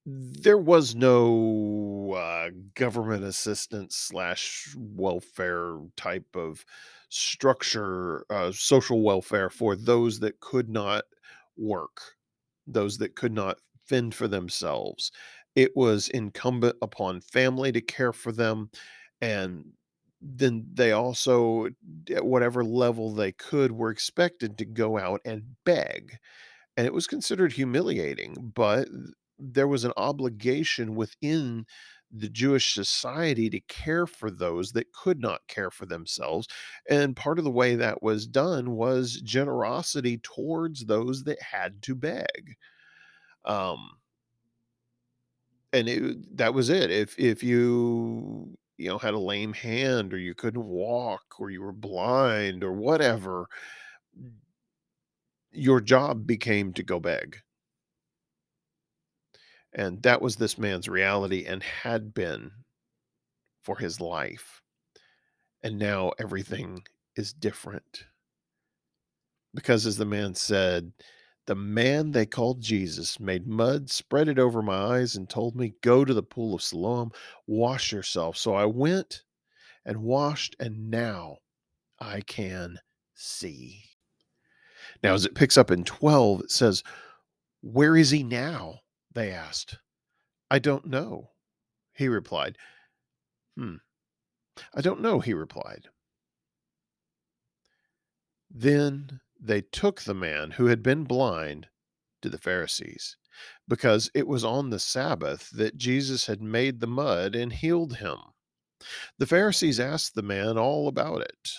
There 0.08 0.58
was 0.58 0.94
no 0.94 2.12
uh, 2.16 2.50
government 2.74 3.24
assistance 3.24 3.96
slash 3.96 4.72
welfare 4.76 5.78
type 5.96 6.36
of 6.36 6.64
structure, 7.08 8.24
uh, 8.30 8.52
social 8.52 9.02
welfare 9.02 9.50
for 9.50 9.74
those 9.74 10.20
that 10.20 10.38
could 10.38 10.68
not 10.68 11.04
work, 11.56 12.00
those 12.68 12.98
that 12.98 13.16
could 13.16 13.32
not 13.32 13.58
fend 13.84 14.14
for 14.14 14.28
themselves. 14.28 15.10
It 15.56 15.72
was 15.74 16.08
incumbent 16.08 16.76
upon 16.82 17.20
family 17.20 17.72
to 17.72 17.80
care 17.80 18.12
for 18.12 18.30
them 18.30 18.70
and 19.20 19.72
then 20.20 20.66
they 20.72 20.92
also 20.92 21.66
at 22.10 22.24
whatever 22.24 22.64
level 22.64 23.12
they 23.12 23.32
could 23.32 23.72
were 23.72 23.90
expected 23.90 24.56
to 24.58 24.64
go 24.64 24.98
out 24.98 25.20
and 25.24 25.56
beg 25.64 26.16
and 26.76 26.86
it 26.86 26.92
was 26.94 27.06
considered 27.06 27.52
humiliating 27.52 28.52
but 28.54 28.88
there 29.38 29.68
was 29.68 29.84
an 29.84 29.92
obligation 29.96 30.94
within 30.94 31.66
the 32.10 32.28
Jewish 32.28 32.72
society 32.72 33.50
to 33.50 33.60
care 33.60 34.06
for 34.06 34.30
those 34.30 34.72
that 34.72 34.92
could 34.92 35.20
not 35.20 35.46
care 35.48 35.70
for 35.70 35.86
themselves 35.86 36.46
and 36.88 37.16
part 37.16 37.38
of 37.38 37.44
the 37.44 37.50
way 37.50 37.74
that 37.74 38.02
was 38.02 38.26
done 38.26 38.72
was 38.72 39.20
generosity 39.22 40.18
towards 40.18 40.86
those 40.86 41.24
that 41.24 41.40
had 41.42 41.82
to 41.82 41.94
beg 41.94 42.56
um 43.44 43.90
and 45.72 45.88
it 45.88 46.36
that 46.36 46.54
was 46.54 46.68
it. 46.70 46.90
If 46.90 47.18
if 47.18 47.42
you, 47.42 48.56
you 48.78 48.88
know, 48.88 48.98
had 48.98 49.14
a 49.14 49.18
lame 49.18 49.52
hand 49.52 50.12
or 50.14 50.18
you 50.18 50.34
couldn't 50.34 50.64
walk 50.66 51.24
or 51.38 51.50
you 51.50 51.62
were 51.62 51.72
blind 51.72 52.64
or 52.64 52.72
whatever, 52.72 53.48
your 55.52 55.80
job 55.80 56.26
became 56.26 56.72
to 56.74 56.82
go 56.84 57.00
beg. 57.00 57.38
And 59.76 60.02
that 60.02 60.22
was 60.22 60.36
this 60.36 60.56
man's 60.56 60.88
reality 60.88 61.44
and 61.46 61.62
had 61.62 62.14
been 62.14 62.50
for 63.62 63.76
his 63.76 64.00
life. 64.00 64.62
And 65.62 65.78
now 65.78 66.12
everything 66.18 66.82
is 67.14 67.34
different. 67.34 68.06
Because 69.54 69.84
as 69.84 69.98
the 69.98 70.06
man 70.06 70.34
said, 70.34 70.92
the 71.46 71.54
man 71.54 72.10
they 72.10 72.24
called 72.24 72.60
Jesus 72.60 73.20
made 73.20 73.46
mud, 73.46 73.90
spread 73.90 74.28
it 74.28 74.38
over 74.38 74.62
my 74.62 74.96
eyes, 74.98 75.14
and 75.14 75.28
told 75.28 75.54
me, 75.54 75.74
Go 75.82 76.04
to 76.04 76.14
the 76.14 76.22
pool 76.22 76.54
of 76.54 76.62
Siloam, 76.62 77.12
wash 77.46 77.92
yourself. 77.92 78.36
So 78.36 78.54
I 78.54 78.64
went 78.64 79.22
and 79.84 80.02
washed, 80.02 80.56
and 80.58 80.90
now 80.90 81.36
I 82.00 82.22
can 82.22 82.78
see. 83.14 83.82
Now, 85.02 85.14
as 85.14 85.26
it 85.26 85.34
picks 85.34 85.56
up 85.58 85.70
in 85.70 85.84
12, 85.84 86.40
it 86.40 86.50
says, 86.50 86.82
Where 87.60 87.96
is 87.96 88.10
he 88.10 88.22
now? 88.22 88.80
They 89.16 89.30
asked. 89.30 89.78
I 90.50 90.58
don't 90.58 90.84
know, 90.84 91.30
he 91.94 92.06
replied. 92.06 92.58
Hmm, 93.56 93.76
I 94.74 94.82
don't 94.82 95.00
know, 95.00 95.20
he 95.20 95.32
replied. 95.32 95.88
Then 98.50 99.20
they 99.40 99.62
took 99.62 100.02
the 100.02 100.12
man 100.12 100.50
who 100.50 100.66
had 100.66 100.82
been 100.82 101.04
blind 101.04 101.68
to 102.20 102.28
the 102.28 102.36
Pharisees, 102.36 103.16
because 103.66 104.10
it 104.14 104.26
was 104.26 104.44
on 104.44 104.68
the 104.68 104.78
Sabbath 104.78 105.48
that 105.48 105.78
Jesus 105.78 106.26
had 106.26 106.42
made 106.42 106.80
the 106.80 106.86
mud 106.86 107.34
and 107.34 107.54
healed 107.54 107.96
him. 107.96 108.18
The 109.16 109.26
Pharisees 109.26 109.80
asked 109.80 110.14
the 110.14 110.20
man 110.20 110.58
all 110.58 110.88
about 110.88 111.22
it. 111.22 111.52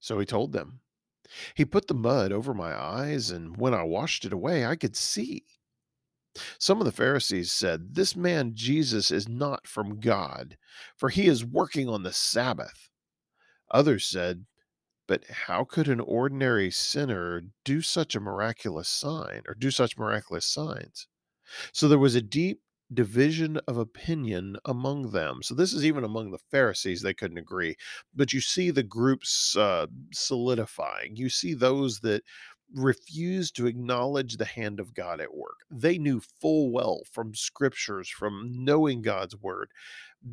So 0.00 0.18
he 0.18 0.26
told 0.26 0.52
them. 0.52 0.80
He 1.54 1.64
put 1.64 1.86
the 1.88 1.94
mud 1.94 2.32
over 2.32 2.54
my 2.54 2.74
eyes, 2.74 3.30
and 3.30 3.56
when 3.56 3.74
I 3.74 3.82
washed 3.82 4.24
it 4.24 4.32
away, 4.32 4.64
I 4.64 4.76
could 4.76 4.96
see. 4.96 5.44
Some 6.58 6.78
of 6.80 6.84
the 6.84 6.92
Pharisees 6.92 7.50
said, 7.52 7.94
This 7.94 8.14
man 8.14 8.54
Jesus 8.54 9.10
is 9.10 9.28
not 9.28 9.66
from 9.66 10.00
God, 10.00 10.56
for 10.96 11.08
he 11.08 11.26
is 11.26 11.44
working 11.44 11.88
on 11.88 12.02
the 12.02 12.12
Sabbath. 12.12 12.90
Others 13.70 14.06
said, 14.06 14.46
But 15.06 15.24
how 15.28 15.64
could 15.64 15.88
an 15.88 16.00
ordinary 16.00 16.70
sinner 16.70 17.42
do 17.64 17.82
such 17.82 18.14
a 18.14 18.20
miraculous 18.20 18.88
sign 18.88 19.42
or 19.46 19.54
do 19.54 19.70
such 19.70 19.98
miraculous 19.98 20.46
signs? 20.46 21.08
So 21.72 21.88
there 21.88 21.98
was 21.98 22.14
a 22.14 22.22
deep 22.22 22.60
division 22.92 23.58
of 23.68 23.76
opinion 23.76 24.56
among 24.64 25.10
them. 25.10 25.42
So 25.42 25.54
this 25.54 25.72
is 25.72 25.84
even 25.84 26.04
among 26.04 26.30
the 26.30 26.38
Pharisees, 26.50 27.02
they 27.02 27.14
couldn't 27.14 27.38
agree. 27.38 27.76
But 28.14 28.32
you 28.32 28.40
see 28.40 28.70
the 28.70 28.82
groups 28.82 29.56
uh, 29.56 29.86
solidifying. 30.12 31.16
You 31.16 31.28
see 31.28 31.54
those 31.54 32.00
that 32.00 32.22
refused 32.74 33.56
to 33.56 33.66
acknowledge 33.66 34.36
the 34.36 34.44
hand 34.44 34.80
of 34.80 34.94
God 34.94 35.20
at 35.20 35.34
work. 35.34 35.56
They 35.70 35.98
knew 35.98 36.20
full 36.40 36.70
well 36.70 37.02
from 37.10 37.34
scriptures, 37.34 38.08
from 38.08 38.50
knowing 38.52 39.02
God's 39.02 39.36
word, 39.36 39.70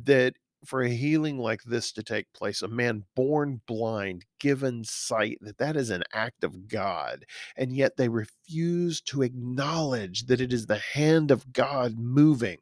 that 0.04 0.34
for 0.64 0.82
a 0.82 0.88
healing 0.88 1.38
like 1.38 1.62
this 1.64 1.92
to 1.92 2.02
take 2.02 2.32
place, 2.32 2.62
a 2.62 2.68
man 2.68 3.04
born 3.14 3.60
blind, 3.66 4.24
given 4.40 4.84
sight, 4.84 5.38
that 5.40 5.58
that 5.58 5.76
is 5.76 5.90
an 5.90 6.02
act 6.12 6.42
of 6.44 6.68
God. 6.68 7.24
And 7.56 7.72
yet 7.74 7.96
they 7.96 8.08
refuse 8.08 9.00
to 9.02 9.22
acknowledge 9.22 10.26
that 10.26 10.40
it 10.40 10.52
is 10.52 10.66
the 10.66 10.78
hand 10.78 11.30
of 11.30 11.52
God 11.52 11.98
moving, 11.98 12.58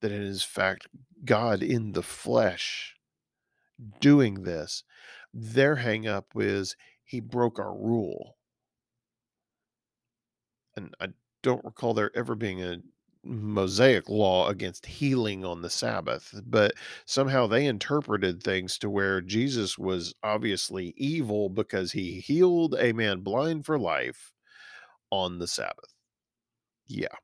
that 0.00 0.12
it 0.12 0.22
is, 0.22 0.42
fact, 0.42 0.86
God 1.24 1.62
in 1.62 1.92
the 1.92 2.02
flesh 2.02 2.94
doing 4.00 4.42
this. 4.42 4.84
Their 5.32 5.76
hang 5.76 6.06
up 6.06 6.26
is 6.36 6.76
he 7.04 7.20
broke 7.20 7.58
our 7.58 7.74
rule. 7.74 8.36
And 10.76 10.94
I 11.00 11.08
don't 11.42 11.64
recall 11.64 11.94
there 11.94 12.16
ever 12.16 12.34
being 12.34 12.62
a 12.62 12.78
Mosaic 13.28 14.08
law 14.08 14.48
against 14.48 14.86
healing 14.86 15.44
on 15.44 15.62
the 15.62 15.70
Sabbath, 15.70 16.40
but 16.46 16.72
somehow 17.06 17.46
they 17.46 17.66
interpreted 17.66 18.42
things 18.42 18.78
to 18.78 18.90
where 18.90 19.20
Jesus 19.20 19.78
was 19.78 20.14
obviously 20.22 20.94
evil 20.96 21.48
because 21.50 21.92
he 21.92 22.20
healed 22.20 22.74
a 22.78 22.92
man 22.92 23.20
blind 23.20 23.66
for 23.66 23.78
life 23.78 24.32
on 25.10 25.38
the 25.38 25.46
Sabbath. 25.46 25.94
Yeah. 26.88 27.14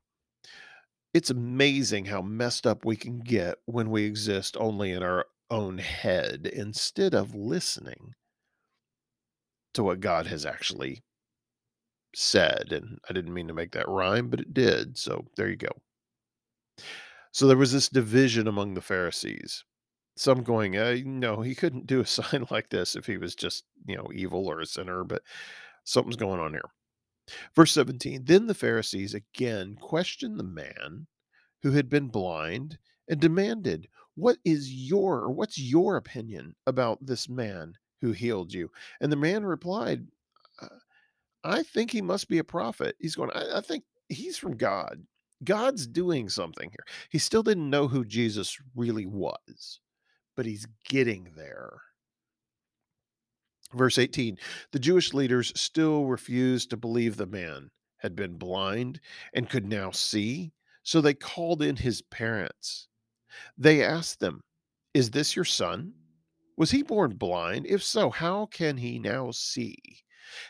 It's 1.15 1.29
amazing 1.31 2.05
how 2.05 2.21
messed 2.21 2.67
up 2.67 2.85
we 2.85 2.95
can 2.95 3.19
get 3.19 3.57
when 3.65 3.89
we 3.89 4.03
exist 4.05 4.55
only 4.59 4.91
in 4.91 5.01
our 5.01 5.25
own 5.49 5.79
head 5.79 6.45
instead 6.45 7.15
of 7.15 7.33
listening 7.33 8.13
to 9.73 9.83
what 9.83 9.99
God 9.99 10.27
has 10.27 10.45
actually 10.45 11.03
said. 12.15 12.71
And 12.71 12.99
I 13.09 13.13
didn't 13.13 13.33
mean 13.33 13.47
to 13.47 13.53
make 13.53 13.71
that 13.73 13.87
rhyme, 13.87 14.29
but 14.29 14.39
it 14.41 14.53
did. 14.53 14.97
So 14.97 15.25
there 15.37 15.49
you 15.49 15.55
go. 15.57 15.69
So 17.31 17.47
there 17.47 17.57
was 17.57 17.71
this 17.71 17.89
division 17.89 18.47
among 18.47 18.73
the 18.73 18.81
Pharisees. 18.81 19.63
Some 20.17 20.43
going, 20.43 20.77
uh, 20.77 20.97
no, 21.03 21.41
he 21.41 21.53
couldn't 21.55 21.87
do 21.87 21.99
a 21.99 22.05
sign 22.05 22.45
like 22.49 22.69
this 22.69 22.95
if 22.95 23.05
he 23.05 23.17
was 23.17 23.35
just, 23.35 23.65
you 23.85 23.97
know, 23.97 24.07
evil 24.13 24.47
or 24.47 24.61
a 24.61 24.65
sinner, 24.65 25.03
but 25.03 25.21
something's 25.83 26.15
going 26.15 26.39
on 26.39 26.53
here. 26.53 26.69
Verse 27.55 27.71
17 27.71 28.23
Then 28.25 28.47
the 28.47 28.53
Pharisees 28.53 29.13
again 29.13 29.75
questioned 29.81 30.39
the 30.39 30.43
man 30.43 31.07
who 31.63 31.71
had 31.71 31.89
been 31.89 32.07
blind 32.07 32.77
and 33.09 33.19
demanded, 33.19 33.87
What 34.15 34.37
is 34.45 34.71
your, 34.71 35.21
or 35.21 35.31
what's 35.31 35.57
your 35.57 35.97
opinion 35.97 36.55
about 36.67 37.05
this 37.05 37.27
man 37.27 37.73
who 38.01 38.11
healed 38.11 38.53
you? 38.53 38.69
And 39.01 39.11
the 39.11 39.17
man 39.17 39.43
replied, 39.45 40.05
I 41.43 41.61
think 41.63 41.91
he 41.91 42.01
must 42.01 42.27
be 42.27 42.39
a 42.39 42.43
prophet. 42.43 42.95
He's 42.99 43.15
going, 43.15 43.29
I, 43.33 43.57
I 43.57 43.61
think 43.61 43.83
he's 44.09 44.37
from 44.37 44.57
God. 44.57 45.05
God's 45.45 45.87
doing 45.87 46.29
something 46.29 46.69
here. 46.69 46.85
He 47.09 47.19
still 47.19 47.43
didn't 47.43 47.69
know 47.69 47.87
who 47.87 48.03
Jesus 48.03 48.57
really 48.75 49.05
was, 49.05 49.79
but 50.35 50.45
he's 50.45 50.67
getting 50.87 51.31
there. 51.35 51.81
Verse 53.73 53.97
18 53.97 54.37
The 54.71 54.79
Jewish 54.79 55.13
leaders 55.13 55.51
still 55.55 56.05
refused 56.05 56.69
to 56.69 56.77
believe 56.77 57.17
the 57.17 57.25
man 57.25 57.69
had 57.97 58.15
been 58.15 58.37
blind 58.37 58.99
and 59.33 59.49
could 59.49 59.65
now 59.65 59.91
see, 59.91 60.53
so 60.83 61.01
they 61.01 61.13
called 61.13 61.61
in 61.61 61.75
his 61.75 62.01
parents. 62.01 62.87
They 63.57 63.83
asked 63.83 64.19
them, 64.19 64.41
Is 64.93 65.11
this 65.11 65.35
your 65.35 65.45
son? 65.45 65.93
Was 66.57 66.71
he 66.71 66.83
born 66.83 67.15
blind? 67.15 67.65
If 67.67 67.83
so, 67.83 68.09
how 68.09 68.45
can 68.45 68.77
he 68.77 68.99
now 68.99 69.31
see? 69.31 69.75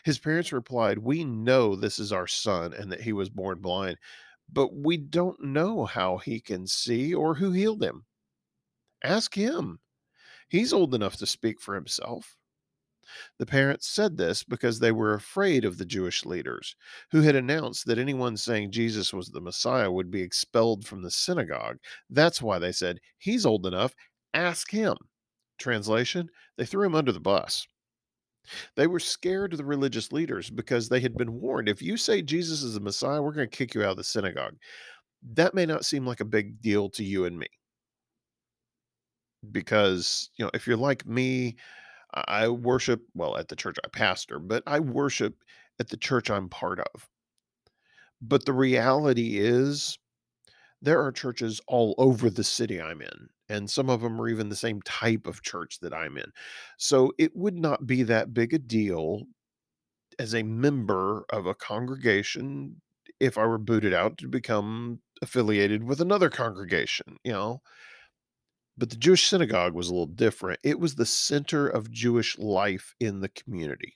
His 0.04 0.18
parents 0.18 0.52
replied, 0.52 0.98
We 0.98 1.24
know 1.24 1.74
this 1.74 1.98
is 1.98 2.12
our 2.12 2.26
son 2.26 2.72
and 2.74 2.90
that 2.92 3.00
he 3.00 3.12
was 3.12 3.28
born 3.28 3.60
blind, 3.60 3.98
but 4.52 4.74
we 4.74 4.96
don't 4.96 5.42
know 5.42 5.84
how 5.84 6.18
he 6.18 6.40
can 6.40 6.66
see 6.66 7.14
or 7.14 7.34
who 7.34 7.52
healed 7.52 7.82
him. 7.82 8.04
Ask 9.02 9.34
him. 9.34 9.80
He's 10.48 10.72
old 10.72 10.94
enough 10.94 11.16
to 11.16 11.26
speak 11.26 11.60
for 11.60 11.74
himself. 11.74 12.36
The 13.38 13.46
parents 13.46 13.86
said 13.88 14.16
this 14.16 14.42
because 14.42 14.80
they 14.80 14.90
were 14.90 15.14
afraid 15.14 15.64
of 15.64 15.78
the 15.78 15.84
Jewish 15.84 16.24
leaders, 16.24 16.74
who 17.12 17.22
had 17.22 17.36
announced 17.36 17.86
that 17.86 17.98
anyone 17.98 18.36
saying 18.36 18.72
Jesus 18.72 19.12
was 19.12 19.28
the 19.28 19.40
Messiah 19.40 19.92
would 19.92 20.10
be 20.10 20.22
expelled 20.22 20.84
from 20.86 21.02
the 21.02 21.10
synagogue. 21.10 21.78
That's 22.10 22.42
why 22.42 22.58
they 22.58 22.72
said, 22.72 22.98
He's 23.18 23.46
old 23.46 23.64
enough, 23.64 23.94
ask 24.34 24.70
him. 24.70 24.96
Translation, 25.58 26.28
they 26.56 26.66
threw 26.66 26.84
him 26.84 26.94
under 26.94 27.12
the 27.12 27.20
bus. 27.20 27.66
They 28.76 28.86
were 28.86 29.00
scared 29.00 29.52
of 29.52 29.58
the 29.58 29.64
religious 29.64 30.12
leaders 30.12 30.50
because 30.50 30.88
they 30.88 31.00
had 31.00 31.16
been 31.16 31.40
warned 31.40 31.68
if 31.68 31.82
you 31.82 31.96
say 31.96 32.22
Jesus 32.22 32.62
is 32.62 32.74
the 32.74 32.80
Messiah, 32.80 33.22
we're 33.22 33.32
going 33.32 33.48
to 33.48 33.56
kick 33.56 33.74
you 33.74 33.82
out 33.82 33.92
of 33.92 33.96
the 33.96 34.04
synagogue. 34.04 34.56
That 35.34 35.54
may 35.54 35.66
not 35.66 35.84
seem 35.84 36.06
like 36.06 36.20
a 36.20 36.24
big 36.24 36.60
deal 36.60 36.88
to 36.90 37.04
you 37.04 37.24
and 37.24 37.38
me. 37.38 37.48
Because, 39.52 40.30
you 40.36 40.44
know, 40.44 40.50
if 40.54 40.66
you're 40.66 40.76
like 40.76 41.06
me, 41.06 41.56
I 42.14 42.48
worship, 42.48 43.02
well, 43.14 43.36
at 43.36 43.48
the 43.48 43.56
church 43.56 43.76
I 43.84 43.88
pastor, 43.88 44.38
but 44.38 44.62
I 44.66 44.80
worship 44.80 45.34
at 45.78 45.88
the 45.88 45.96
church 45.96 46.30
I'm 46.30 46.48
part 46.48 46.80
of. 46.80 47.08
But 48.22 48.46
the 48.46 48.52
reality 48.52 49.38
is, 49.38 49.98
there 50.80 51.02
are 51.02 51.12
churches 51.12 51.60
all 51.66 51.94
over 51.98 52.30
the 52.30 52.44
city 52.44 52.80
I'm 52.80 53.02
in, 53.02 53.28
and 53.48 53.70
some 53.70 53.88
of 53.88 54.00
them 54.00 54.20
are 54.20 54.28
even 54.28 54.48
the 54.48 54.56
same 54.56 54.82
type 54.82 55.26
of 55.26 55.42
church 55.42 55.80
that 55.80 55.94
I'm 55.94 56.16
in. 56.16 56.30
So 56.78 57.12
it 57.18 57.36
would 57.36 57.56
not 57.56 57.86
be 57.86 58.02
that 58.04 58.34
big 58.34 58.54
a 58.54 58.58
deal 58.58 59.22
as 60.18 60.34
a 60.34 60.42
member 60.42 61.24
of 61.30 61.46
a 61.46 61.54
congregation 61.54 62.80
if 63.20 63.38
I 63.38 63.46
were 63.46 63.58
booted 63.58 63.94
out 63.94 64.18
to 64.18 64.28
become 64.28 65.00
affiliated 65.22 65.84
with 65.84 66.00
another 66.00 66.30
congregation, 66.30 67.16
you 67.24 67.32
know. 67.32 67.62
But 68.78 68.90
the 68.90 68.96
Jewish 68.96 69.26
synagogue 69.26 69.74
was 69.74 69.88
a 69.88 69.92
little 69.92 70.06
different. 70.06 70.60
It 70.62 70.78
was 70.78 70.94
the 70.94 71.06
center 71.06 71.66
of 71.66 71.90
Jewish 71.90 72.38
life 72.38 72.94
in 73.00 73.20
the 73.20 73.28
community. 73.30 73.94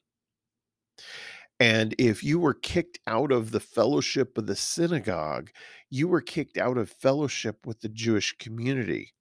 And 1.58 1.94
if 1.98 2.24
you 2.24 2.38
were 2.38 2.54
kicked 2.54 2.98
out 3.06 3.30
of 3.30 3.50
the 3.50 3.60
fellowship 3.60 4.38
of 4.38 4.46
the 4.46 4.56
synagogue, 4.56 5.50
you 5.90 6.08
were 6.08 6.22
kicked 6.22 6.56
out 6.56 6.78
of 6.78 6.90
fellowship 6.90 7.66
with 7.66 7.80
the 7.80 7.90
Jewish 7.90 8.34
community. 8.38 9.12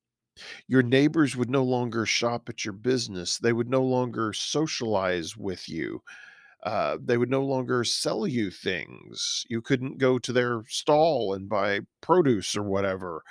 Your 0.68 0.84
neighbors 0.84 1.36
would 1.36 1.50
no 1.50 1.64
longer 1.64 2.06
shop 2.06 2.50
at 2.50 2.66
your 2.66 2.74
business. 2.74 3.38
They 3.38 3.54
would 3.54 3.70
no 3.70 3.84
longer 3.84 4.34
socialize 4.34 5.38
with 5.38 5.70
you. 5.70 6.02
Uh, 6.64 6.98
they 7.02 7.18
would 7.18 7.30
no 7.30 7.44
longer 7.44 7.84
sell 7.84 8.28
you 8.28 8.52
things. 8.52 9.46
You 9.50 9.62
couldn't 9.62 9.98
go 9.98 10.20
to 10.20 10.34
their 10.34 10.64
stall 10.68 11.34
and 11.34 11.48
buy 11.48 11.82
produce 12.02 12.56
or 12.58 12.64
whatever. 12.64 13.24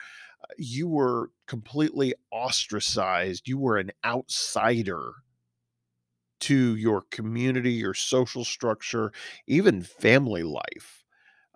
Uh, 0.42 0.46
you 0.56 0.88
were 0.88 1.30
completely 1.46 2.14
ostracized. 2.30 3.46
You 3.48 3.58
were 3.58 3.76
an 3.76 3.92
outsider 4.04 5.12
to 6.40 6.76
your 6.76 7.02
community, 7.10 7.72
your 7.72 7.94
social 7.94 8.44
structure, 8.44 9.12
even 9.46 9.82
family 9.82 10.42
life. 10.42 11.04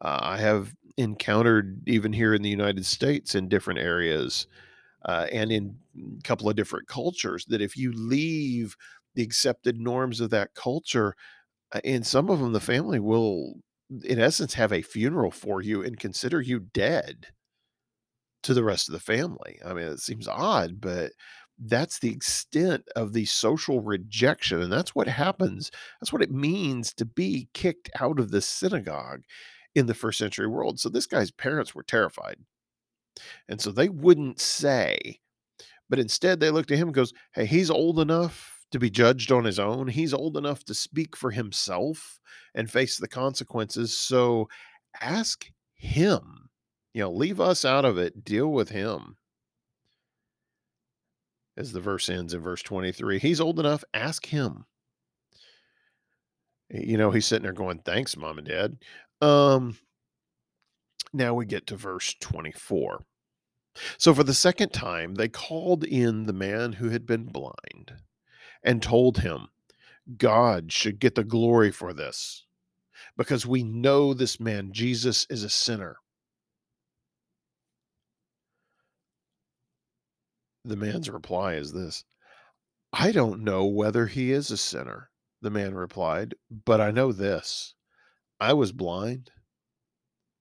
Uh, 0.01 0.19
I 0.21 0.39
have 0.39 0.75
encountered, 0.97 1.83
even 1.87 2.13
here 2.13 2.35
in 2.35 2.43
the 2.43 2.51
United 2.51 2.85
States, 2.85 3.35
in 3.35 3.49
different 3.49 3.81
areas 3.81 4.47
uh, 5.05 5.27
and 5.33 5.53
in 5.53 5.77
a 6.19 6.23
couple 6.23 6.49
of 6.49 6.57
different 6.57 6.89
cultures, 6.89 7.45
that 7.47 7.63
if 7.63 7.77
you 7.77 7.93
leave 7.93 8.77
the 9.15 9.23
accepted 9.23 9.79
norms 9.79 10.21
of 10.21 10.31
that 10.31 10.55
culture, 10.55 11.15
uh, 11.73 11.81
in 11.85 12.03
some 12.03 12.31
of 12.31 12.41
them, 12.41 12.53
the 12.53 12.61
family 12.61 13.01
will, 13.01 13.55
in 14.05 14.19
essence, 14.19 14.55
have 14.55 14.73
a 14.73 14.83
funeral 14.83 15.31
for 15.31 15.63
you 15.63 15.83
and 15.83 15.99
consider 15.99 16.41
you 16.41 16.61
dead 16.61 17.27
to 18.43 18.55
the 18.55 18.65
rest 18.65 18.89
of 18.89 18.93
the 18.93 19.01
family. 19.01 19.59
I 19.65 19.73
mean, 19.73 19.87
it 19.87 20.01
seems 20.01 20.27
odd, 20.29 20.81
but 20.81 21.13
that's 21.59 21.99
the 21.99 22.11
extent 22.11 22.85
of 22.97 23.13
the 23.13 23.25
social 23.25 23.81
rejection. 23.81 24.61
And 24.61 24.73
that's 24.73 24.95
what 24.95 25.07
happens. 25.07 25.71
That's 26.01 26.13
what 26.13 26.23
it 26.23 26.33
means 26.33 26.93
to 26.95 27.05
be 27.05 27.49
kicked 27.55 27.91
out 28.01 28.19
of 28.19 28.31
the 28.31 28.41
synagogue 28.41 29.23
in 29.75 29.87
the 29.87 29.95
first 29.95 30.19
century 30.19 30.49
world. 30.49 30.81
So 30.81 30.89
this 30.89 31.07
guy's 31.07 31.31
parents 31.31 31.75
were 31.75 31.85
terrified. 31.85 32.37
And 33.49 33.61
so 33.61 33.71
they 33.71 33.89
wouldn't 33.89 34.41
say, 34.41 35.21
but 35.89 35.99
instead 35.99 36.41
they 36.41 36.51
looked 36.51 36.71
at 36.71 36.79
him 36.79 36.89
and 36.89 36.95
goes, 36.95 37.13
Hey, 37.35 37.47
he's 37.47 37.71
old 37.71 38.01
enough 38.01 38.65
to 38.71 38.79
be 38.79 38.91
judged 38.91 39.31
on 39.31 39.45
his 39.45 39.59
own. 39.59 39.89
He's 39.89 40.15
old 40.15 40.37
enough 40.37 40.65
to 40.65 40.75
speak 40.75 41.17
for 41.17 41.31
himself 41.31 42.21
and 42.55 42.71
face 42.71 42.97
the 42.97 43.09
consequences. 43.09 43.97
So 43.97 44.49
ask 45.01 45.47
him. 45.75 46.49
You 46.95 47.03
know, 47.03 47.13
leave 47.13 47.41
us 47.41 47.65
out 47.65 47.85
of 47.85 47.99
it. 47.99 48.25
Deal 48.25 48.49
with 48.49 48.71
him 48.71 49.17
as 51.57 51.73
the 51.73 51.81
verse 51.81 52.09
ends 52.09 52.35
in 52.35 52.41
verse 52.41 52.63
23. 52.63 53.19
He's 53.19 53.41
old 53.41 53.61
enough, 53.61 53.85
ask 53.95 54.27
him. 54.27 54.65
You 56.71 56.97
know, 56.97 57.11
he's 57.11 57.27
sitting 57.27 57.43
there 57.43 57.53
going, 57.53 57.81
Thanks, 57.81 58.17
mom 58.17 58.39
and 58.39 58.47
dad. 58.47 58.77
Um, 59.21 59.77
now 61.13 61.35
we 61.35 61.47
get 61.47 61.67
to 61.69 61.77
verse 61.77 62.15
24. 62.21 63.05
So 63.99 64.15
for 64.15 64.25
the 64.25 64.35
second 64.35 64.71
time, 64.71 65.15
they 65.15 65.29
called 65.29 65.85
in 65.85 66.27
the 66.27 66.33
man 66.33 66.75
who 66.75 66.91
had 66.91 67.07
been 67.07 67.25
blind 67.25 67.93
and 68.63 68.83
told 68.83 69.19
him, 69.19 69.49
God 70.17 70.73
should 70.73 70.99
get 70.99 71.15
the 71.15 71.25
glory 71.25 71.71
for 71.71 71.93
this 71.93 72.45
because 73.17 73.47
we 73.47 73.63
know 73.63 74.15
this 74.15 74.39
man, 74.41 74.73
Jesus, 74.73 75.27
is 75.31 75.45
a 75.45 75.49
sinner. 75.49 75.97
The 80.65 80.77
man's 80.77 81.11
reply 81.11 81.55
is 81.55 81.73
this 81.73 82.05
I 82.93 83.11
don't 83.11 83.43
know 83.43 83.65
whether 83.65 84.07
he 84.07 84.33
is 84.33 84.51
a 84.51 84.57
sinner, 84.57 85.11
the 85.41 85.51
man 85.51 85.75
replied, 85.75 86.35
but 86.51 86.81
I 86.81 86.91
know 86.91 87.11
this 87.11 87.75
I 88.39 88.53
was 88.53 88.73
blind 88.73 89.31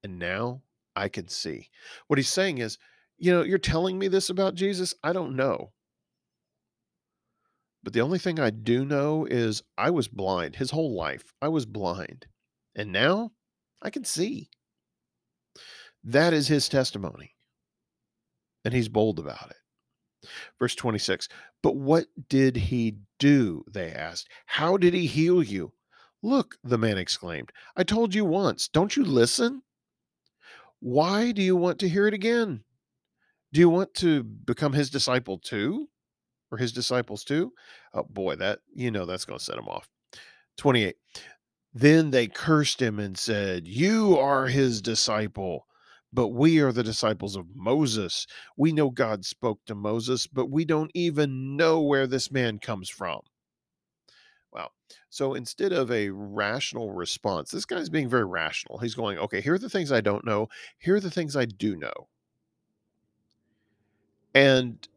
and 0.04 0.20
now 0.20 0.62
I 0.96 1.10
can 1.10 1.28
see. 1.28 1.70
What 2.08 2.20
he's 2.20 2.30
saying 2.30 2.58
is, 2.58 2.78
you 3.18 3.32
know, 3.32 3.44
you're 3.44 3.58
telling 3.58 4.00
me 4.00 4.08
this 4.08 4.30
about 4.30 4.56
Jesus. 4.56 4.94
I 5.04 5.14
don't 5.14 5.36
know. 5.36 5.72
But 7.84 7.94
the 7.94 8.02
only 8.02 8.20
thing 8.20 8.40
I 8.40 8.50
do 8.50 8.86
know 8.86 9.26
is 9.26 9.64
I 9.78 9.90
was 9.90 10.08
blind 10.08 10.56
his 10.56 10.72
whole 10.72 10.96
life. 10.96 11.34
I 11.42 11.48
was 11.48 11.66
blind. 11.66 12.28
And 12.76 12.92
now 12.92 13.32
I 13.82 13.90
can 13.90 14.04
see. 14.04 14.50
That 16.04 16.34
is 16.34 16.48
his 16.48 16.70
testimony. 16.70 17.36
And 18.64 18.74
he's 18.74 18.90
bold 18.90 19.20
about 19.20 19.50
it. 19.50 20.30
Verse 20.60 20.76
26 20.76 21.28
But 21.64 21.76
what 21.76 22.06
did 22.30 22.56
he 22.56 22.98
do? 23.20 23.64
They 23.72 23.92
asked. 23.92 24.30
How 24.46 24.78
did 24.78 24.94
he 24.94 25.08
heal 25.08 25.42
you? 25.42 25.74
Look, 26.22 26.58
the 26.64 26.78
man 26.78 27.00
exclaimed. 27.00 27.52
I 27.76 27.84
told 27.84 28.14
you 28.14 28.26
once. 28.26 28.68
Don't 28.68 28.96
you 28.96 29.04
listen? 29.04 29.64
Why 30.82 31.32
do 31.32 31.44
you 31.44 31.56
want 31.56 31.80
to 31.80 31.90
hear 31.90 32.08
it 32.08 32.14
again? 32.14 32.64
Do 33.54 33.60
you 33.60 33.70
want 33.70 33.94
to 33.96 34.24
become 34.24 34.74
his 34.74 34.90
disciple 34.90 35.38
too? 35.38 35.88
Or 36.52 36.58
his 36.58 36.74
disciples 36.74 37.24
too? 37.24 37.54
Oh 37.94 38.04
boy, 38.04 38.36
that, 38.38 38.60
you 38.74 38.92
know, 38.92 39.06
that's 39.06 39.24
going 39.24 39.40
to 39.40 39.46
set 39.46 39.58
him 39.58 39.68
off. 39.68 39.88
28. 40.58 40.96
Then 41.74 42.12
they 42.12 42.28
cursed 42.28 42.82
him 42.82 43.00
and 43.00 43.18
said, 43.18 43.68
You 43.68 44.18
are 44.18 44.48
his 44.48 44.82
disciple, 44.82 45.68
but 46.12 46.30
we 46.30 46.60
are 46.60 46.74
the 46.74 46.84
disciples 46.84 47.36
of 47.36 47.46
Moses. 47.56 48.26
We 48.58 48.74
know 48.74 48.90
God 48.90 49.24
spoke 49.24 49.60
to 49.68 49.76
Moses, 49.76 50.28
but 50.28 50.50
we 50.50 50.66
don't 50.66 50.92
even 50.94 51.56
know 51.56 51.80
where 51.80 52.08
this 52.08 52.32
man 52.32 52.60
comes 52.60 52.90
from. 52.90 53.22
So 55.10 55.34
instead 55.34 55.74
of 55.74 55.92
a 55.92 56.10
rational 56.10 56.92
response, 56.92 57.52
this 57.52 57.66
guy's 57.66 57.90
being 57.90 58.10
very 58.10 58.26
rational. 58.26 58.78
He's 58.80 58.96
going, 58.96 59.18
Okay, 59.18 59.42
here 59.42 59.54
are 59.54 59.60
the 59.60 59.70
things 59.70 59.92
I 59.92 60.02
don't 60.02 60.26
know. 60.26 60.50
Here 60.78 60.96
are 60.96 61.02
the 61.02 61.12
things 61.12 61.36
I 61.36 61.46
do 61.46 61.76
know. 61.76 62.08
And 64.34 64.88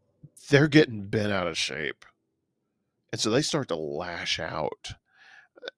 they're 0.48 0.68
getting 0.68 1.06
bent 1.06 1.32
out 1.32 1.46
of 1.46 1.58
shape. 1.58 2.04
And 3.12 3.20
so 3.20 3.30
they 3.30 3.42
start 3.42 3.68
to 3.68 3.76
lash 3.76 4.40
out. 4.40 4.92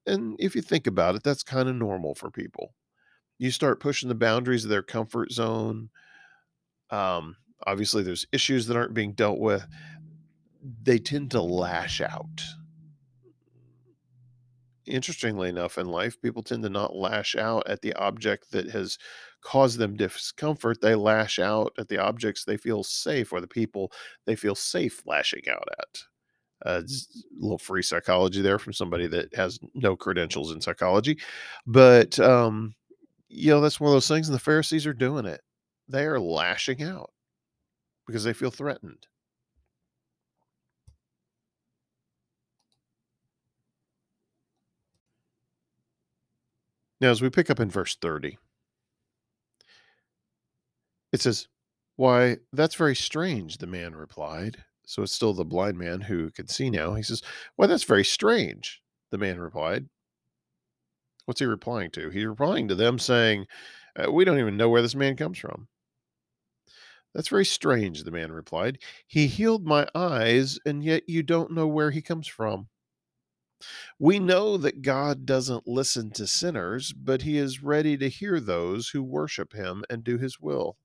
And 0.07 0.37
if 0.39 0.57
you 0.57 0.63
think 0.63 0.87
about 0.87 1.15
it, 1.15 1.23
that's 1.23 1.43
kind 1.43 1.69
of 1.69 1.77
normal 1.77 2.15
for 2.15 2.31
people. 2.31 2.75
You 3.39 3.51
start 3.51 3.81
pushing 3.81 4.09
the 4.09 4.15
boundaries 4.15 4.65
of 4.65 4.71
their 4.71 4.83
comfort 4.83 5.33
zone. 5.33 5.91
Um, 6.91 7.37
obviously, 7.67 8.03
there's 8.03 8.27
issues 8.33 8.67
that 8.67 8.77
aren't 8.77 8.95
being 8.95 9.13
dealt 9.13 9.39
with. 9.39 9.67
They 10.83 10.99
tend 10.99 11.31
to 11.33 11.43
lash 11.43 12.01
out. 12.01 12.43
Interestingly 14.87 15.49
enough, 15.49 15.79
in 15.79 15.88
life, 15.88 16.20
people 16.22 16.42
tend 16.44 16.62
to 16.62 16.68
not 16.68 16.94
lash 16.94 17.35
out 17.35 17.66
at 17.66 17.83
the 17.83 17.92
object 17.94 18.53
that 18.53 18.70
has 18.70 18.99
caused 19.42 19.79
them 19.79 19.96
discomfort. 19.96 20.81
They 20.81 20.94
lash 20.94 21.38
out 21.40 21.72
at 21.79 21.88
the 21.88 21.99
objects 21.99 22.44
they 22.44 22.57
feel 22.57 22.85
safe 22.85 23.33
or 23.33 23.40
the 23.40 23.49
people 23.49 23.90
they 24.27 24.37
feel 24.37 24.55
safe 24.55 25.03
lashing 25.05 25.42
out 25.51 25.66
at. 25.79 26.03
Uh, 26.66 26.83
a 26.83 27.40
little 27.40 27.59
free 27.59 27.83
psychology 27.83 28.42
there 28.42 28.59
from 28.59 28.72
somebody 28.72 29.07
that 29.09 29.35
has 29.35 29.59
no 29.75 29.96
credentials 29.96 30.53
in 30.53 30.61
psychology. 30.61 31.18
But, 31.66 32.18
um, 32.20 32.75
you 33.29 33.51
know, 33.51 33.61
that's 33.61 33.81
one 33.81 33.88
of 33.90 33.94
those 33.94 34.09
things, 34.09 34.29
and 34.29 34.35
the 34.35 34.40
Pharisees 34.40 34.87
are 34.87 34.94
doing 34.94 35.27
it. 35.27 35.42
They 35.88 36.07
are 36.07 36.20
lashing 36.20 36.83
out 36.83 37.11
because 38.07 38.25
they 38.25 38.33
feel 38.35 38.51
threatened. 38.51 39.07
Now, 47.01 47.11
as 47.11 47.21
we 47.21 47.31
pick 47.31 47.51
up 47.51 47.61
in 47.61 47.71
verse 47.71 47.97
30, 47.97 48.39
it 51.13 51.21
says, 51.21 51.49
Why, 51.97 52.39
that's 52.53 52.75
very 52.75 52.97
strange, 52.97 53.59
the 53.59 53.67
man 53.67 53.95
replied. 53.95 54.65
So 54.87 55.03
it's 55.03 55.13
still 55.13 55.35
the 55.35 55.45
blind 55.45 55.79
man 55.79 56.01
who 56.01 56.31
can 56.31 56.47
see 56.47 56.71
now. 56.71 56.95
He 56.95 57.03
says, 57.03 57.23
Why, 57.57 57.67
that's 57.67 57.85
very 57.85 58.05
strange, 58.05 58.83
the 59.11 59.19
man 59.19 59.39
replied. 59.39 59.89
What's 61.27 61.41
he 61.41 61.47
replying 61.47 61.91
to? 61.93 62.09
He's 62.09 62.25
replying 62.25 62.69
to 62.69 62.75
them 62.75 62.99
saying, 62.99 63.47
uh, 63.97 64.11
We 64.11 64.25
don't 64.25 64.39
even 64.39 64.57
know 64.57 64.71
where 64.71 64.83
this 64.83 64.95
man 64.95 65.17
comes 65.17 65.39
from. 65.39 65.69
That's 67.15 67.29
very 67.29 67.47
strange, 67.47 68.05
the 68.05 68.11
man 68.11 68.31
replied. 68.31 68.79
He 69.07 69.27
healed 69.27 69.67
my 69.67 69.89
eyes, 69.95 70.59
and 70.67 70.85
yet 70.85 71.09
you 71.09 71.23
don't 71.23 71.53
know 71.53 71.67
where 71.67 71.91
he 71.91 72.03
comes 72.03 72.27
from. 72.27 72.69
We 73.99 74.19
know 74.19 74.57
that 74.59 74.83
God 74.83 75.25
doesn't 75.25 75.66
listen 75.66 76.11
to 76.12 76.27
sinners, 76.27 76.92
but 76.92 77.23
he 77.23 77.38
is 77.38 77.62
ready 77.62 77.97
to 77.97 78.09
hear 78.09 78.40
those 78.40 78.90
who 78.90 79.03
worship 79.03 79.53
him 79.53 79.85
and 79.88 80.05
do 80.05 80.19
his 80.19 80.38
will. 80.38 80.77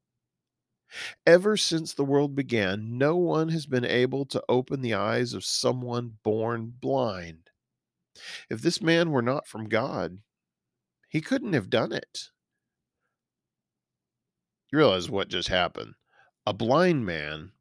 Ever 1.25 1.55
since 1.57 1.93
the 1.93 2.05
world 2.05 2.35
began, 2.35 2.97
no 2.97 3.15
one 3.15 3.49
has 3.49 3.65
been 3.65 3.85
able 3.85 4.25
to 4.25 4.43
open 4.49 4.81
the 4.81 4.93
eyes 4.93 5.33
of 5.33 5.45
someone 5.45 6.17
born 6.23 6.73
blind. 6.79 7.49
If 8.49 8.61
this 8.61 8.81
man 8.81 9.11
were 9.11 9.21
not 9.21 9.47
from 9.47 9.69
God, 9.69 10.19
he 11.07 11.21
couldn't 11.21 11.53
have 11.53 11.69
done 11.69 11.91
it. 11.91 12.29
You 14.71 14.77
realize 14.77 15.09
what 15.09 15.27
just 15.27 15.49
happened? 15.49 15.95
A 16.45 16.53
blind 16.53 17.05
man 17.05 17.51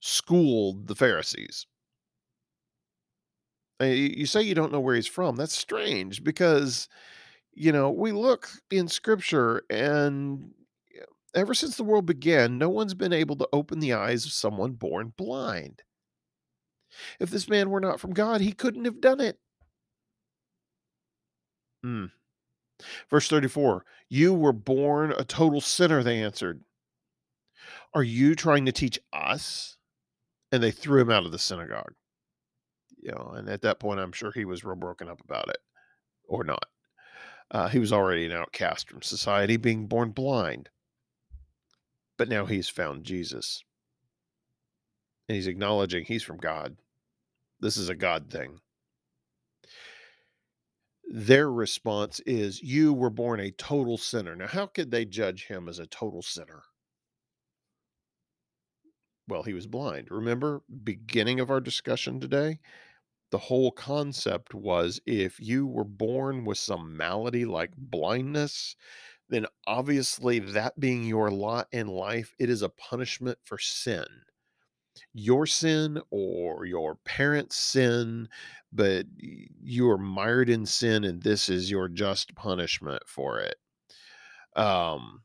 schooled 0.00 0.86
the 0.86 0.94
Pharisees. 0.94 1.66
You 3.80 4.26
say 4.26 4.42
you 4.42 4.54
don't 4.54 4.72
know 4.72 4.80
where 4.80 4.96
he's 4.96 5.06
from. 5.06 5.36
That's 5.36 5.56
strange 5.56 6.24
because, 6.24 6.88
you 7.52 7.70
know, 7.70 7.90
we 7.90 8.12
look 8.12 8.48
in 8.70 8.88
scripture 8.88 9.62
and 9.70 10.52
ever 11.34 11.54
since 11.54 11.76
the 11.76 11.84
world 11.84 12.06
began, 12.06 12.58
no 12.58 12.68
one's 12.68 12.94
been 12.94 13.12
able 13.12 13.36
to 13.36 13.48
open 13.52 13.80
the 13.80 13.92
eyes 13.92 14.24
of 14.24 14.32
someone 14.32 14.72
born 14.72 15.12
blind. 15.16 15.82
If 17.20 17.30
this 17.30 17.48
man 17.48 17.70
were 17.70 17.80
not 17.80 18.00
from 18.00 18.12
God, 18.12 18.40
he 18.40 18.52
couldn't 18.52 18.84
have 18.84 19.00
done 19.00 19.20
it. 19.20 19.38
Hmm. 21.82 22.06
Verse 23.10 23.28
34 23.28 23.84
You 24.08 24.34
were 24.34 24.52
born 24.52 25.12
a 25.12 25.24
total 25.24 25.60
sinner, 25.60 26.02
they 26.02 26.22
answered. 26.22 26.62
Are 27.94 28.02
you 28.02 28.34
trying 28.34 28.66
to 28.66 28.72
teach 28.72 28.98
us? 29.12 29.76
And 30.50 30.62
they 30.62 30.70
threw 30.70 31.02
him 31.02 31.10
out 31.10 31.26
of 31.26 31.32
the 31.32 31.38
synagogue. 31.38 31.92
You 33.08 33.14
know, 33.14 33.32
and 33.36 33.48
at 33.48 33.62
that 33.62 33.80
point, 33.80 34.00
I'm 34.00 34.12
sure 34.12 34.30
he 34.30 34.44
was 34.44 34.64
real 34.64 34.76
broken 34.76 35.08
up 35.08 35.22
about 35.24 35.48
it, 35.48 35.56
or 36.26 36.44
not. 36.44 36.66
Uh, 37.50 37.68
he 37.68 37.78
was 37.78 37.90
already 37.90 38.26
an 38.26 38.32
outcast 38.32 38.90
from 38.90 39.00
society, 39.00 39.56
being 39.56 39.86
born 39.86 40.10
blind. 40.10 40.68
But 42.18 42.28
now 42.28 42.44
he's 42.44 42.68
found 42.68 43.04
Jesus. 43.04 43.64
And 45.26 45.36
he's 45.36 45.46
acknowledging 45.46 46.04
he's 46.04 46.22
from 46.22 46.36
God. 46.36 46.76
This 47.60 47.78
is 47.78 47.88
a 47.88 47.94
God 47.94 48.30
thing. 48.30 48.60
Their 51.10 51.50
response 51.50 52.20
is, 52.26 52.62
You 52.62 52.92
were 52.92 53.08
born 53.08 53.40
a 53.40 53.52
total 53.52 53.96
sinner. 53.96 54.36
Now, 54.36 54.48
how 54.48 54.66
could 54.66 54.90
they 54.90 55.06
judge 55.06 55.46
him 55.46 55.66
as 55.66 55.78
a 55.78 55.86
total 55.86 56.20
sinner? 56.20 56.64
Well, 59.26 59.44
he 59.44 59.54
was 59.54 59.66
blind. 59.66 60.08
Remember, 60.10 60.60
beginning 60.84 61.40
of 61.40 61.50
our 61.50 61.60
discussion 61.60 62.20
today? 62.20 62.58
The 63.30 63.38
whole 63.38 63.70
concept 63.70 64.54
was 64.54 65.00
if 65.06 65.38
you 65.38 65.66
were 65.66 65.84
born 65.84 66.44
with 66.44 66.58
some 66.58 66.96
malady 66.96 67.44
like 67.44 67.72
blindness, 67.76 68.74
then 69.28 69.46
obviously 69.66 70.38
that 70.38 70.80
being 70.80 71.04
your 71.04 71.30
lot 71.30 71.68
in 71.70 71.88
life, 71.88 72.34
it 72.38 72.48
is 72.48 72.62
a 72.62 72.70
punishment 72.70 73.38
for 73.44 73.58
sin. 73.58 74.06
Your 75.12 75.46
sin 75.46 76.00
or 76.10 76.64
your 76.64 76.96
parents' 76.96 77.56
sin, 77.56 78.28
but 78.72 79.06
you 79.18 79.90
are 79.90 79.98
mired 79.98 80.48
in 80.48 80.66
sin, 80.66 81.04
and 81.04 81.22
this 81.22 81.48
is 81.48 81.70
your 81.70 81.88
just 81.88 82.34
punishment 82.34 83.02
for 83.06 83.40
it. 83.40 83.56
Um, 84.56 85.22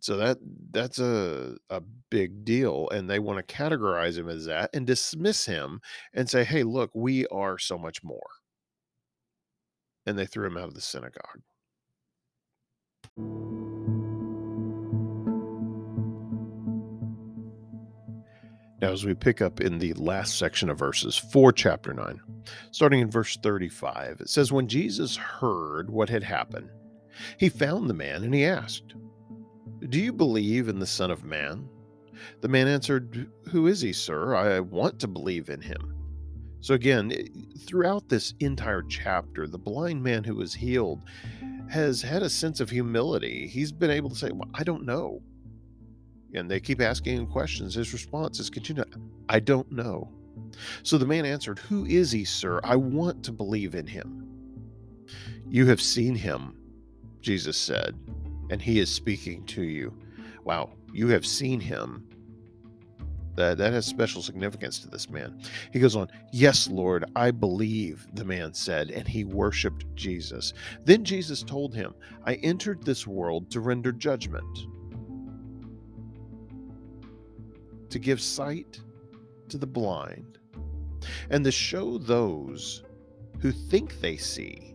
so 0.00 0.16
that 0.16 0.38
that's 0.70 0.98
a 0.98 1.56
a 1.70 1.80
big 2.10 2.44
deal, 2.44 2.88
and 2.90 3.08
they 3.08 3.18
want 3.18 3.46
to 3.46 3.54
categorize 3.54 4.18
him 4.18 4.28
as 4.28 4.46
that 4.46 4.70
and 4.74 4.86
dismiss 4.86 5.46
him 5.46 5.80
and 6.12 6.28
say, 6.28 6.44
"Hey, 6.44 6.62
look, 6.62 6.90
we 6.94 7.26
are 7.28 7.58
so 7.58 7.78
much 7.78 8.02
more." 8.02 8.28
And 10.06 10.18
they 10.18 10.26
threw 10.26 10.46
him 10.46 10.56
out 10.56 10.68
of 10.68 10.74
the 10.74 10.80
synagogue. 10.80 11.42
Now, 18.80 18.92
as 18.92 19.04
we 19.04 19.14
pick 19.14 19.42
up 19.42 19.60
in 19.60 19.78
the 19.78 19.92
last 19.94 20.38
section 20.38 20.70
of 20.70 20.78
verses 20.78 21.16
for 21.16 21.52
chapter 21.52 21.92
9, 21.92 22.18
starting 22.70 23.00
in 23.00 23.10
verse 23.10 23.36
35, 23.36 24.22
it 24.22 24.30
says, 24.30 24.52
When 24.52 24.68
Jesus 24.68 25.16
heard 25.16 25.90
what 25.90 26.08
had 26.08 26.22
happened, 26.22 26.70
he 27.36 27.50
found 27.50 27.90
the 27.90 27.94
man 27.94 28.24
and 28.24 28.34
he 28.34 28.46
asked, 28.46 28.94
Do 29.88 29.98
you 29.98 30.12
believe 30.12 30.68
in 30.68 30.78
the 30.78 30.86
Son 30.86 31.10
of 31.10 31.24
Man? 31.24 31.68
The 32.40 32.48
man 32.48 32.68
answered, 32.68 33.30
Who 33.50 33.66
is 33.66 33.80
he, 33.80 33.92
sir? 33.92 34.34
I 34.34 34.60
want 34.60 34.98
to 35.00 35.08
believe 35.08 35.48
in 35.48 35.60
him. 35.60 35.94
So, 36.60 36.74
again, 36.74 37.12
eh, 37.12 37.24
throughout 37.60 38.08
this 38.08 38.34
entire 38.40 38.82
chapter, 38.82 39.46
the 39.46 39.58
blind 39.58 40.02
man 40.02 40.24
who 40.24 40.34
was 40.34 40.52
healed 40.52 41.04
has 41.70 42.02
had 42.02 42.22
a 42.22 42.28
sense 42.28 42.60
of 42.60 42.68
humility. 42.68 43.46
He's 43.46 43.72
been 43.72 43.90
able 43.90 44.10
to 44.10 44.16
say, 44.16 44.30
Well, 44.32 44.50
I 44.54 44.64
don't 44.64 44.84
know 44.84 45.22
and 46.34 46.50
they 46.50 46.60
keep 46.60 46.80
asking 46.80 47.16
him 47.18 47.26
questions. 47.26 47.74
His 47.74 47.92
response 47.92 48.38
is 48.38 48.50
continued, 48.50 48.94
I 49.28 49.40
don't 49.40 49.70
know. 49.70 50.08
So 50.82 50.98
the 50.98 51.06
man 51.06 51.24
answered, 51.24 51.58
Who 51.58 51.84
is 51.86 52.10
he, 52.10 52.24
sir? 52.24 52.60
I 52.64 52.76
want 52.76 53.24
to 53.24 53.32
believe 53.32 53.74
in 53.74 53.86
him. 53.86 54.26
You 55.48 55.66
have 55.66 55.80
seen 55.80 56.14
him, 56.14 56.56
Jesus 57.20 57.56
said, 57.56 57.96
and 58.50 58.60
he 58.60 58.78
is 58.78 58.90
speaking 58.90 59.44
to 59.46 59.62
you. 59.62 59.94
Wow, 60.44 60.70
you 60.92 61.08
have 61.08 61.24
seen 61.24 61.60
him. 61.60 62.06
That, 63.36 63.56
that 63.58 63.72
has 63.72 63.86
special 63.86 64.20
significance 64.20 64.80
to 64.80 64.88
this 64.88 65.08
man. 65.08 65.40
He 65.72 65.78
goes 65.78 65.96
on, 65.96 66.08
Yes, 66.32 66.68
Lord, 66.68 67.04
I 67.16 67.30
believe, 67.30 68.06
the 68.12 68.24
man 68.24 68.52
said, 68.52 68.90
and 68.90 69.08
he 69.08 69.24
worshiped 69.24 69.86
Jesus. 69.94 70.52
Then 70.84 71.04
Jesus 71.04 71.42
told 71.42 71.74
him, 71.74 71.94
I 72.26 72.34
entered 72.34 72.82
this 72.82 73.06
world 73.06 73.50
to 73.52 73.60
render 73.60 73.92
judgment 73.92 74.66
to 77.90 77.98
give 77.98 78.20
sight 78.20 78.80
to 79.48 79.58
the 79.58 79.66
blind, 79.66 80.38
and 81.28 81.44
to 81.44 81.50
show 81.50 81.98
those 81.98 82.84
who 83.40 83.50
think 83.50 84.00
they 84.00 84.16
see 84.16 84.72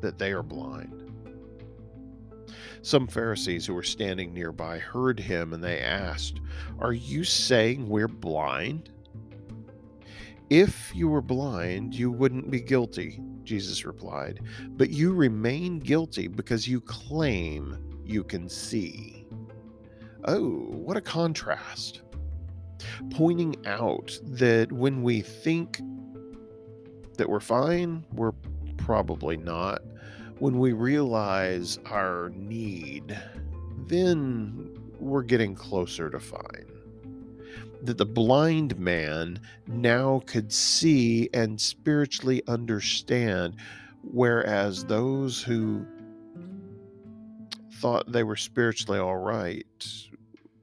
that 0.00 0.18
they 0.18 0.32
are 0.32 0.42
blind. 0.42 1.01
Some 2.82 3.06
Pharisees 3.06 3.64
who 3.64 3.74
were 3.74 3.84
standing 3.84 4.34
nearby 4.34 4.78
heard 4.78 5.20
him 5.20 5.52
and 5.52 5.62
they 5.62 5.80
asked, 5.80 6.40
Are 6.80 6.92
you 6.92 7.22
saying 7.22 7.88
we're 7.88 8.08
blind? 8.08 8.90
If 10.50 10.92
you 10.94 11.08
were 11.08 11.22
blind, 11.22 11.94
you 11.94 12.10
wouldn't 12.10 12.50
be 12.50 12.60
guilty, 12.60 13.20
Jesus 13.44 13.84
replied, 13.84 14.40
but 14.70 14.90
you 14.90 15.14
remain 15.14 15.78
guilty 15.78 16.26
because 16.26 16.66
you 16.66 16.80
claim 16.80 17.78
you 18.04 18.24
can 18.24 18.48
see. 18.48 19.26
Oh, 20.24 20.66
what 20.68 20.96
a 20.96 21.00
contrast. 21.00 22.02
Pointing 23.10 23.64
out 23.64 24.18
that 24.24 24.72
when 24.72 25.02
we 25.02 25.20
think 25.20 25.80
that 27.16 27.28
we're 27.28 27.40
fine, 27.40 28.04
we're 28.12 28.32
probably 28.76 29.36
not. 29.36 29.82
When 30.38 30.58
we 30.58 30.72
realize 30.72 31.78
our 31.86 32.30
need, 32.34 33.16
then 33.86 34.76
we're 34.98 35.22
getting 35.22 35.54
closer 35.54 36.10
to 36.10 36.18
fine. 36.18 36.66
That 37.82 37.98
the 37.98 38.06
blind 38.06 38.78
man 38.78 39.40
now 39.66 40.22
could 40.26 40.52
see 40.52 41.28
and 41.34 41.60
spiritually 41.60 42.42
understand, 42.46 43.56
whereas 44.02 44.84
those 44.84 45.42
who 45.42 45.86
thought 47.74 48.10
they 48.10 48.22
were 48.22 48.36
spiritually 48.36 48.98
all 49.00 49.16
right 49.16 49.66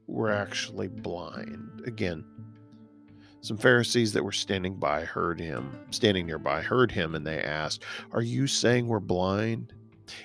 were 0.06 0.30
actually 0.30 0.88
blind. 0.88 1.82
Again, 1.86 2.24
some 3.42 3.56
Pharisees 3.56 4.12
that 4.12 4.24
were 4.24 4.32
standing 4.32 4.74
by 4.74 5.04
heard 5.04 5.40
him, 5.40 5.74
standing 5.90 6.26
nearby 6.26 6.60
heard 6.60 6.92
him, 6.92 7.14
and 7.14 7.26
they 7.26 7.42
asked, 7.42 7.84
Are 8.12 8.22
you 8.22 8.46
saying 8.46 8.86
we're 8.86 9.00
blind? 9.00 9.72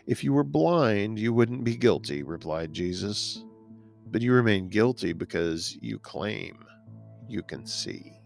If 0.05 0.23
you 0.23 0.33
were 0.33 0.43
blind, 0.43 1.17
you 1.19 1.33
wouldn't 1.33 1.63
be 1.63 1.77
guilty, 1.77 2.23
replied 2.23 2.73
Jesus. 2.73 3.43
But 4.07 4.21
you 4.21 4.33
remain 4.33 4.67
guilty 4.67 5.13
because 5.13 5.77
you 5.81 5.99
claim 5.99 6.65
you 7.27 7.41
can 7.41 7.65
see. 7.65 8.19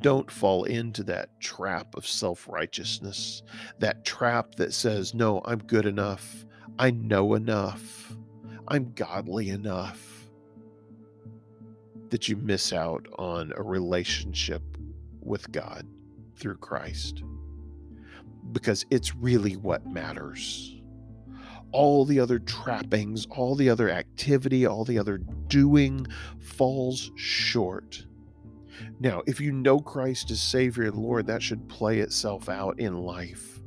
Don't 0.00 0.30
fall 0.30 0.64
into 0.64 1.02
that 1.04 1.28
trap 1.40 1.94
of 1.96 2.06
self 2.06 2.48
righteousness, 2.48 3.42
that 3.80 4.04
trap 4.04 4.54
that 4.54 4.72
says, 4.72 5.12
No, 5.12 5.42
I'm 5.44 5.58
good 5.58 5.86
enough. 5.86 6.46
I 6.78 6.92
know 6.92 7.34
enough. 7.34 8.14
I'm 8.68 8.92
godly 8.92 9.50
enough 9.50 10.09
that 12.10 12.28
you 12.28 12.36
miss 12.36 12.72
out 12.72 13.06
on 13.18 13.52
a 13.56 13.62
relationship 13.62 14.62
with 15.20 15.50
God 15.52 15.86
through 16.36 16.56
Christ 16.56 17.22
because 18.52 18.84
it's 18.90 19.14
really 19.14 19.56
what 19.56 19.86
matters. 19.86 20.76
All 21.72 22.04
the 22.04 22.18
other 22.18 22.38
trappings, 22.40 23.26
all 23.26 23.54
the 23.54 23.70
other 23.70 23.90
activity, 23.90 24.66
all 24.66 24.84
the 24.84 24.98
other 24.98 25.18
doing 25.18 26.06
falls 26.40 27.12
short. 27.14 28.04
Now, 28.98 29.22
if 29.26 29.40
you 29.40 29.52
know 29.52 29.78
Christ 29.78 30.30
as 30.30 30.40
Savior 30.40 30.84
and 30.84 30.96
Lord, 30.96 31.26
that 31.26 31.42
should 31.42 31.68
play 31.68 32.00
itself 32.00 32.48
out 32.48 32.80
in 32.80 32.98
life 32.98 33.60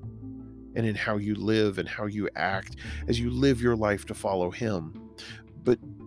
and 0.76 0.86
in 0.86 0.96
how 0.96 1.18
you 1.18 1.36
live 1.36 1.78
and 1.78 1.88
how 1.88 2.08
you 2.08 2.30
act 2.36 2.78
as 3.08 3.20
you 3.20 3.30
live 3.30 3.62
your 3.62 3.76
life 3.76 4.06
to 4.08 4.14
follow 4.14 4.52
Him. 4.52 5.03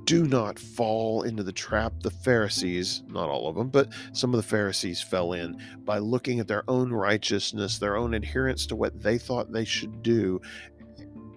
Do 0.07 0.27
not 0.27 0.59
fall 0.59 1.23
into 1.23 1.43
the 1.43 1.53
trap 1.53 1.93
the 2.01 2.11
Pharisees, 2.11 3.03
not 3.09 3.29
all 3.29 3.49
of 3.49 3.57
them, 3.57 3.69
but 3.69 3.93
some 4.13 4.33
of 4.33 4.39
the 4.39 4.49
Pharisees 4.49 5.03
fell 5.03 5.33
in 5.35 5.61
by 5.85 5.99
looking 5.99 6.41
at 6.41 6.49
their 6.49 6.65
own 6.69 6.91
righteousness, 6.93 7.79
their 7.79 7.97
own 7.97 8.15
adherence 8.15 8.67
to 8.67 8.77
what 8.77 9.03
they 9.03 9.19
thought 9.19 9.53
they 9.53 9.65
should 9.65 10.03
do, 10.03 10.41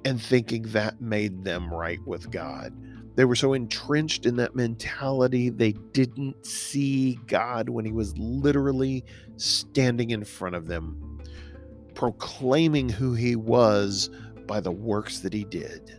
and 0.05 0.21
thinking 0.21 0.63
that 0.69 1.01
made 1.01 1.43
them 1.43 1.73
right 1.73 1.99
with 2.05 2.31
God. 2.31 2.73
They 3.15 3.25
were 3.25 3.35
so 3.35 3.53
entrenched 3.53 4.25
in 4.25 4.37
that 4.37 4.55
mentality, 4.55 5.49
they 5.49 5.73
didn't 5.73 6.45
see 6.45 7.19
God 7.27 7.67
when 7.67 7.83
He 7.83 7.91
was 7.91 8.17
literally 8.17 9.03
standing 9.35 10.11
in 10.11 10.23
front 10.23 10.55
of 10.55 10.67
them 10.67 11.09
proclaiming 11.99 12.87
who 12.87 13.13
he 13.13 13.35
was 13.35 14.09
by 14.47 14.61
the 14.61 14.71
works 14.71 15.19
that 15.19 15.33
he 15.33 15.43
did. 15.43 15.98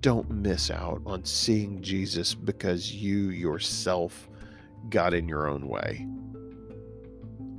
Don't 0.00 0.30
miss 0.30 0.70
out 0.70 1.02
on 1.04 1.24
seeing 1.24 1.82
Jesus 1.82 2.34
because 2.34 2.92
you 2.92 3.30
yourself 3.30 4.30
got 4.88 5.12
in 5.12 5.28
your 5.28 5.46
own 5.48 5.68
way. 5.68 6.06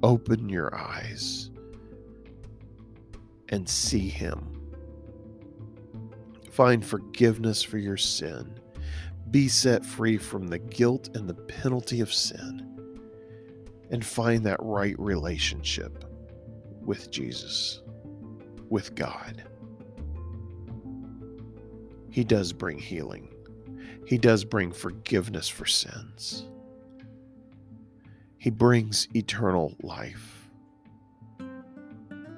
Open 0.01 0.49
your 0.49 0.75
eyes 0.75 1.51
and 3.49 3.69
see 3.69 4.09
him. 4.09 4.57
Find 6.49 6.83
forgiveness 6.83 7.61
for 7.61 7.77
your 7.77 7.97
sin. 7.97 8.55
Be 9.29 9.47
set 9.47 9.85
free 9.85 10.17
from 10.17 10.47
the 10.47 10.59
guilt 10.59 11.15
and 11.15 11.29
the 11.29 11.35
penalty 11.35 12.01
of 12.01 12.11
sin 12.11 12.67
and 13.91 14.03
find 14.03 14.43
that 14.45 14.59
right 14.61 14.97
relationship 14.97 16.05
with 16.83 17.11
Jesus, 17.11 17.81
with 18.69 18.95
God. 18.95 19.43
He 22.11 22.23
does 22.23 22.53
bring 22.53 22.77
healing, 22.77 23.29
He 24.05 24.17
does 24.17 24.43
bring 24.43 24.71
forgiveness 24.71 25.47
for 25.47 25.65
sins, 25.65 26.45
He 28.37 28.49
brings 28.49 29.07
eternal 29.15 29.75
life. 29.81 30.49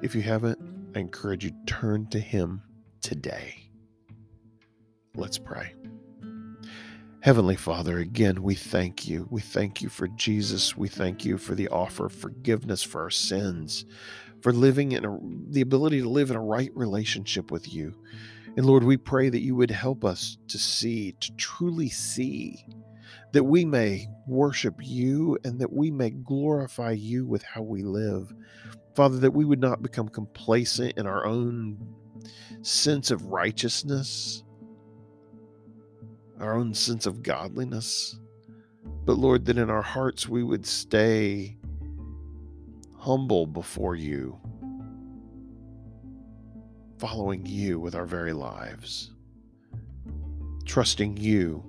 If 0.02 0.16
you 0.16 0.22
haven't, 0.22 0.60
I 0.96 1.00
encourage 1.00 1.44
you 1.44 1.52
turn 1.66 2.08
to 2.08 2.20
Him 2.20 2.62
today. 3.02 3.70
Let's 5.16 5.38
pray. 5.38 5.74
Heavenly 7.22 7.56
Father, 7.56 8.00
again, 8.00 8.44
we 8.44 8.54
thank 8.54 9.08
you. 9.08 9.28
We 9.32 9.40
thank 9.40 9.82
you 9.82 9.88
for 9.88 10.10
Jesus. 10.10 10.76
We 10.76 10.90
thank 10.90 11.24
you 11.24 11.38
for 11.38 11.56
the 11.56 11.70
offer 11.70 12.08
of 12.08 12.12
forgiveness 12.12 12.84
for 12.84 13.02
our 13.02 13.10
sins, 13.10 13.86
for 14.42 14.52
living 14.52 14.92
in 14.92 15.06
a, 15.06 15.18
the 15.50 15.62
ability 15.62 16.02
to 16.02 16.10
live 16.10 16.32
in 16.32 16.36
a 16.36 16.42
right 16.42 16.72
relationship 16.76 17.50
with 17.50 17.74
you. 17.74 17.96
And 18.56 18.66
Lord, 18.66 18.84
we 18.84 18.98
pray 18.98 19.30
that 19.30 19.42
you 19.42 19.56
would 19.56 19.72
help 19.72 20.06
us 20.06 20.38
to 20.48 20.58
see, 20.58 21.14
to 21.20 21.36
truly 21.36 21.90
see, 21.90 22.66
that 23.32 23.44
we 23.44 23.66
may 23.66 24.08
worship 24.28 24.76
you 24.80 25.38
and 25.44 25.60
that 25.60 25.74
we 25.74 25.90
may 25.90 26.12
glorify 26.12 26.92
you 26.92 27.26
with 27.26 27.44
how 27.44 27.64
we 27.64 27.82
live. 27.82 28.32
Father, 28.96 29.18
that 29.18 29.32
we 29.32 29.44
would 29.44 29.60
not 29.60 29.82
become 29.82 30.08
complacent 30.08 30.98
in 30.98 31.08
our 31.08 31.26
own 31.26 31.80
sense 32.62 33.10
of 33.10 33.26
righteousness 33.26 34.44
our 36.44 36.56
own 36.56 36.74
sense 36.74 37.06
of 37.06 37.24
godliness. 37.24 38.20
But 39.06 39.18
Lord, 39.18 39.46
that 39.46 39.58
in 39.58 39.70
our 39.70 39.82
hearts 39.82 40.28
we 40.28 40.44
would 40.44 40.66
stay 40.66 41.58
humble 42.98 43.46
before 43.46 43.96
you, 43.96 44.40
following 47.04 47.46
you 47.46 47.82
with 47.82 47.96
our 47.96 48.06
very 48.06 48.32
lives, 48.32 49.12
trusting 50.64 51.18
you 51.18 51.62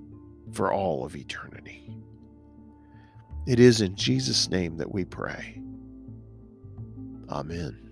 for 0.52 0.72
all 0.72 1.04
of 1.04 1.16
eternity. 1.16 1.92
It 3.44 3.58
is 3.58 3.80
in 3.80 3.96
Jesus' 3.96 4.48
name 4.48 4.76
that 4.76 4.94
we 4.94 5.04
pray. 5.04 5.60
Amen. 7.28 7.83